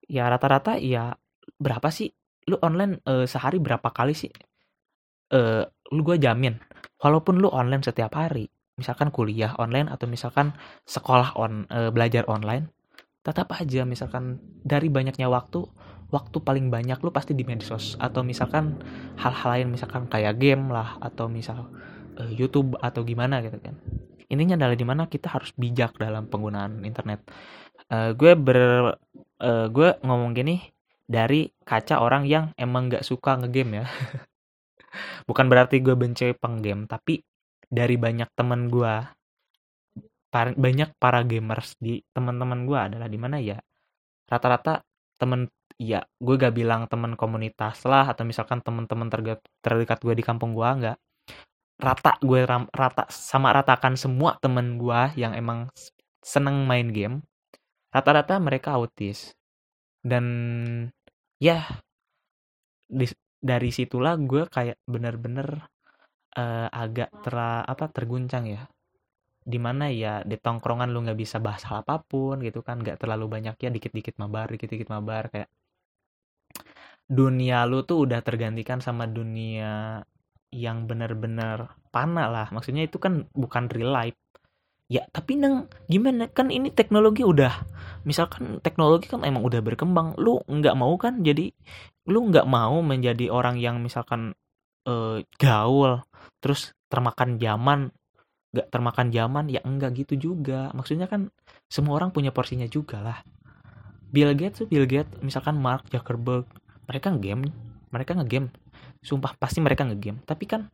Ya 0.06 0.30
rata-rata 0.30 0.78
ya 0.78 1.18
berapa 1.58 1.90
sih? 1.90 2.14
Lu 2.46 2.62
online 2.62 3.02
uh, 3.10 3.26
sehari 3.26 3.58
berapa 3.58 3.90
kali 3.90 4.14
sih? 4.14 4.30
Uh, 5.34 5.66
lu 5.90 6.06
gue 6.06 6.22
jamin 6.22 6.62
walaupun 7.02 7.42
lu 7.42 7.50
online 7.50 7.82
setiap 7.82 8.14
hari 8.14 8.46
misalkan 8.78 9.10
kuliah 9.10 9.58
online 9.58 9.90
atau 9.90 10.06
misalkan 10.06 10.54
sekolah 10.86 11.34
on 11.34 11.66
uh, 11.74 11.90
belajar 11.90 12.30
online 12.30 12.70
tetap 13.26 13.50
aja 13.58 13.90
misalkan 13.90 14.38
dari 14.62 14.86
banyaknya 14.94 15.26
waktu 15.26 15.66
waktu 16.14 16.38
paling 16.42 16.70
banyak 16.70 17.02
lu 17.02 17.10
pasti 17.10 17.34
di 17.34 17.42
medsos. 17.48 17.98
Atau 17.98 18.22
misalkan 18.22 18.78
hal-hal 19.18 19.50
lain 19.58 19.68
misalkan 19.74 20.06
kayak 20.06 20.38
game 20.38 20.70
lah 20.70 21.02
atau 21.02 21.26
misal 21.26 21.68
uh, 22.20 22.32
YouTube 22.32 22.76
atau 22.80 23.02
gimana 23.04 23.44
gitu 23.44 23.58
kan. 23.60 23.76
Intinya 24.32 24.58
adalah 24.58 24.76
di 24.78 24.86
mana 24.88 25.04
kita 25.06 25.30
harus 25.30 25.54
bijak 25.54 25.96
dalam 26.02 26.28
penggunaan 26.28 26.82
internet. 26.84 27.24
Uh, 27.92 28.12
gue 28.18 28.34
ber 28.34 28.60
uh, 29.42 29.68
gue 29.70 29.90
ngomong 30.02 30.34
gini 30.34 30.60
dari 31.06 31.54
kaca 31.62 32.02
orang 32.02 32.26
yang 32.26 32.50
emang 32.58 32.90
nggak 32.90 33.06
suka 33.06 33.38
ngegame 33.40 33.84
ya. 33.84 33.86
Bukan 35.30 35.46
berarti 35.52 35.84
gue 35.84 35.94
benci 35.94 36.32
penggame 36.34 36.88
tapi 36.88 37.22
dari 37.70 37.96
banyak 38.00 38.30
temen 38.38 38.72
gue 38.72 38.94
banyak 40.36 41.00
para 41.00 41.24
gamers 41.24 41.80
di 41.80 42.04
teman-teman 42.12 42.68
gue 42.68 42.76
adalah 42.76 43.08
di 43.08 43.16
mana 43.16 43.40
ya 43.40 43.56
rata-rata 44.28 44.84
temen 45.16 45.48
ya 45.80 46.04
gue 46.20 46.36
gak 46.36 46.52
bilang 46.52 46.92
temen 46.92 47.16
komunitas 47.16 47.84
lah 47.88 48.12
atau 48.12 48.28
misalkan 48.28 48.60
temen-temen 48.60 49.08
terdekat 49.64 50.00
gue 50.04 50.16
di 50.16 50.24
kampung 50.24 50.52
gue 50.52 50.68
nggak 50.68 50.98
rata 51.76 52.16
gue 52.24 52.42
rata 52.72 53.04
sama 53.12 53.52
ratakan 53.52 54.00
semua 54.00 54.40
temen 54.40 54.80
gue 54.80 55.02
yang 55.20 55.36
emang 55.36 55.68
seneng 56.24 56.64
main 56.66 56.90
game 56.90 57.22
rata-rata 57.96 58.36
mereka 58.44 58.76
autis. 58.76 59.32
Dan 60.04 60.26
ya 61.40 61.64
di, 62.92 63.08
dari 63.40 63.70
situlah 63.72 64.20
gue 64.20 64.44
kayak 64.52 64.84
bener-bener 64.84 65.64
uh, 66.36 66.68
agak 66.70 67.10
ter 67.24 67.36
apa 67.40 67.86
terguncang 67.96 68.52
ya. 68.52 68.68
Di 69.46 69.60
mana 69.62 69.88
ya 69.94 70.26
di 70.28 70.36
tongkrongan 70.36 70.92
lu 70.92 71.06
nggak 71.08 71.20
bisa 71.24 71.38
bahas 71.40 71.64
hal 71.70 71.86
apa 71.86 72.02
pun 72.04 72.42
gitu 72.44 72.60
kan 72.66 72.82
nggak 72.84 73.00
terlalu 73.00 73.26
banyak 73.40 73.56
ya 73.62 73.70
dikit-dikit 73.72 74.18
mabar 74.18 74.50
dikit-dikit 74.52 74.90
mabar 74.90 75.30
kayak 75.30 75.50
dunia 77.06 77.62
lu 77.70 77.86
tuh 77.86 78.10
udah 78.10 78.26
tergantikan 78.26 78.82
sama 78.82 79.06
dunia 79.06 80.02
yang 80.54 80.86
bener-bener 80.90 81.72
panah 81.90 82.28
lah. 82.30 82.48
Maksudnya 82.52 82.86
itu 82.86 82.98
kan 83.02 83.30
bukan 83.32 83.70
real 83.72 83.94
life. 83.94 84.18
Ya 84.86 85.06
tapi 85.10 85.38
neng 85.40 85.66
gimana? 85.90 86.30
Kan 86.30 86.54
ini 86.54 86.70
teknologi 86.70 87.26
udah 87.26 87.54
misalkan 88.06 88.62
teknologi 88.62 89.10
kan 89.10 89.26
emang 89.26 89.42
udah 89.42 89.62
berkembang. 89.66 90.14
Lu 90.22 90.42
nggak 90.46 90.76
mau 90.78 90.94
kan 91.02 91.26
jadi 91.26 91.50
lu 92.06 92.30
nggak 92.30 92.46
mau 92.46 92.80
menjadi 92.86 93.34
orang 93.34 93.58
yang 93.58 93.82
misalkan 93.82 94.38
uh, 94.86 95.18
gaul 95.42 96.06
terus 96.38 96.78
termakan 96.86 97.42
zaman 97.42 97.90
nggak 98.54 98.70
termakan 98.70 99.10
zaman? 99.10 99.50
Ya 99.50 99.66
enggak 99.66 99.98
gitu 100.06 100.34
juga. 100.34 100.70
Maksudnya 100.78 101.10
kan 101.10 101.34
semua 101.66 101.98
orang 101.98 102.14
punya 102.14 102.30
porsinya 102.30 102.70
juga 102.70 103.02
lah. 103.02 103.18
Bill 104.16 104.32
Gates 104.38 104.64
tuh 104.64 104.68
Bill 104.70 104.88
Gates 104.88 105.18
misalkan 105.20 105.60
Mark 105.60 105.90
Zuckerberg 105.92 106.48
mereka 106.88 107.12
ngegame 107.12 107.50
mereka 107.90 108.16
ngegame 108.16 108.54
sumpah 109.06 109.38
pasti 109.38 109.62
mereka 109.62 109.86
ngegame. 109.86 110.26
Tapi 110.26 110.50
kan 110.50 110.74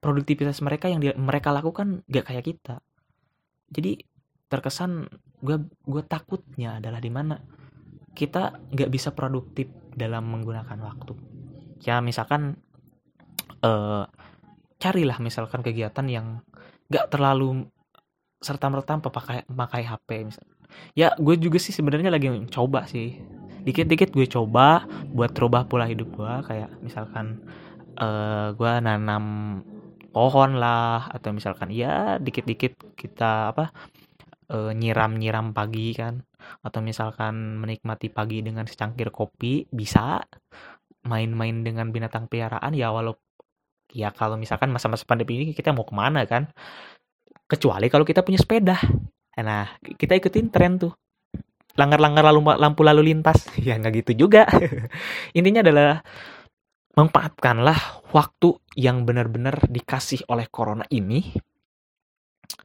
produktivitas 0.00 0.64
mereka 0.64 0.88
yang 0.88 1.04
dia, 1.04 1.12
mereka 1.12 1.52
lakukan 1.52 2.00
gak 2.08 2.32
kayak 2.32 2.44
kita. 2.48 2.80
Jadi 3.68 4.00
terkesan 4.48 5.10
gue 5.42 5.58
gue 5.84 6.02
takutnya 6.06 6.80
adalah 6.80 7.02
di 7.02 7.10
mana 7.10 7.36
kita 8.16 8.56
nggak 8.72 8.88
bisa 8.88 9.12
produktif 9.12 9.68
dalam 9.92 10.24
menggunakan 10.32 10.78
waktu. 10.80 11.12
Ya 11.84 12.00
misalkan 12.00 12.56
uh, 13.60 14.06
carilah 14.80 15.18
misalkan 15.20 15.60
kegiatan 15.60 16.06
yang 16.08 16.40
nggak 16.88 17.10
terlalu 17.12 17.68
serta 18.40 18.70
merta 18.70 18.96
pakai 19.02 19.44
pakai 19.50 19.82
HP 19.82 20.08
misalnya 20.22 20.56
ya 20.92 21.12
gue 21.16 21.34
juga 21.40 21.58
sih 21.60 21.74
sebenarnya 21.74 22.12
lagi 22.12 22.30
coba 22.50 22.86
sih. 22.88 23.18
Dikit-dikit 23.66 24.14
gue 24.14 24.30
coba 24.30 24.86
buat 25.10 25.34
terubah 25.34 25.66
pola 25.66 25.90
hidup 25.90 26.14
gue 26.14 26.34
kayak 26.46 26.70
misalkan 26.86 27.42
uh, 27.96 28.52
gue 28.54 28.72
nanam 28.84 29.24
pohon 30.16 30.56
lah 30.56 31.12
atau 31.12 31.36
misalkan 31.36 31.68
ya 31.68 32.16
dikit-dikit 32.16 32.96
kita 32.96 33.52
apa 33.52 33.68
uh, 34.52 34.72
nyiram-nyiram 34.72 35.52
pagi 35.52 35.92
kan. 35.96 36.22
Atau 36.62 36.82
misalkan 36.82 37.58
menikmati 37.58 38.10
pagi 38.12 38.42
dengan 38.42 38.66
secangkir 38.66 39.10
kopi 39.10 39.66
bisa. 39.70 40.22
Main-main 41.06 41.62
dengan 41.62 41.94
binatang 41.94 42.26
piaraan 42.26 42.74
ya 42.74 42.90
walau 42.90 43.14
ya 43.94 44.10
kalau 44.10 44.34
misalkan 44.34 44.74
masa-masa 44.74 45.06
pandemi 45.06 45.38
ini 45.38 45.44
kita 45.54 45.70
mau 45.70 45.86
ke 45.86 45.94
mana 45.94 46.26
kan? 46.26 46.50
Kecuali 47.46 47.86
kalau 47.86 48.02
kita 48.02 48.26
punya 48.26 48.42
sepeda. 48.42 48.74
Nah 49.38 49.70
kita 49.82 50.18
ikutin 50.18 50.50
tren 50.50 50.82
tuh. 50.82 50.94
Langgar-langgar 51.76 52.24
lalu 52.26 52.56
lampu 52.58 52.82
lalu 52.82 53.14
lintas. 53.14 53.46
Ya 53.66 53.78
nggak 53.78 54.06
gitu 54.06 54.26
juga. 54.26 54.50
Intinya 55.38 55.62
adalah 55.62 56.02
manfaatkanlah 56.96 58.08
waktu 58.16 58.56
yang 58.72 59.04
benar-benar 59.04 59.68
dikasih 59.68 60.24
oleh 60.32 60.48
corona 60.48 60.88
ini 60.88 61.28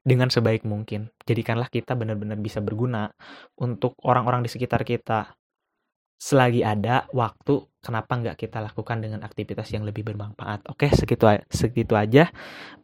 dengan 0.01 0.31
sebaik 0.31 0.63
mungkin. 0.63 1.11
Jadikanlah 1.27 1.67
kita 1.67 1.93
benar-benar 1.99 2.39
bisa 2.39 2.63
berguna 2.63 3.11
untuk 3.59 3.99
orang-orang 4.07 4.47
di 4.47 4.49
sekitar 4.49 4.87
kita. 4.87 5.35
Selagi 6.21 6.61
ada 6.63 7.09
waktu 7.11 7.65
kenapa 7.81 8.13
nggak 8.13 8.37
kita 8.37 8.61
lakukan 8.61 9.01
dengan 9.03 9.25
aktivitas 9.25 9.67
yang 9.73 9.83
lebih 9.83 10.05
bermanfaat? 10.07 10.69
Oke 10.69 10.87
segitu 10.93 11.27
segitu 11.49 11.97
aja 11.97 12.29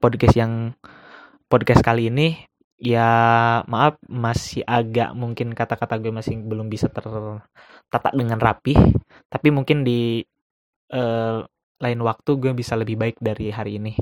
podcast 0.04 0.36
yang 0.36 0.76
podcast 1.48 1.80
kali 1.80 2.12
ini. 2.12 2.44
Ya 2.78 3.10
maaf 3.66 3.98
masih 4.06 4.62
agak 4.68 5.14
mungkin 5.18 5.54
kata-kata 5.58 5.98
gue 5.98 6.14
masih 6.14 6.38
belum 6.44 6.70
bisa 6.70 6.90
tertata 6.92 8.10
dengan 8.14 8.38
rapi. 8.38 8.74
Tapi 9.30 9.48
mungkin 9.54 9.82
di 9.86 10.22
uh, 10.93 11.43
lain 11.78 12.00
waktu 12.02 12.32
gue 12.38 12.52
bisa 12.58 12.73
lebih 12.73 12.97
baik 12.97 13.17
dari 13.19 13.54
hari 13.54 13.78
ini. 13.78 13.93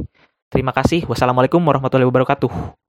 Terima 0.48 0.72
kasih. 0.72 1.04
Wassalamualaikum 1.10 1.60
warahmatullahi 1.60 2.08
wabarakatuh 2.08 2.85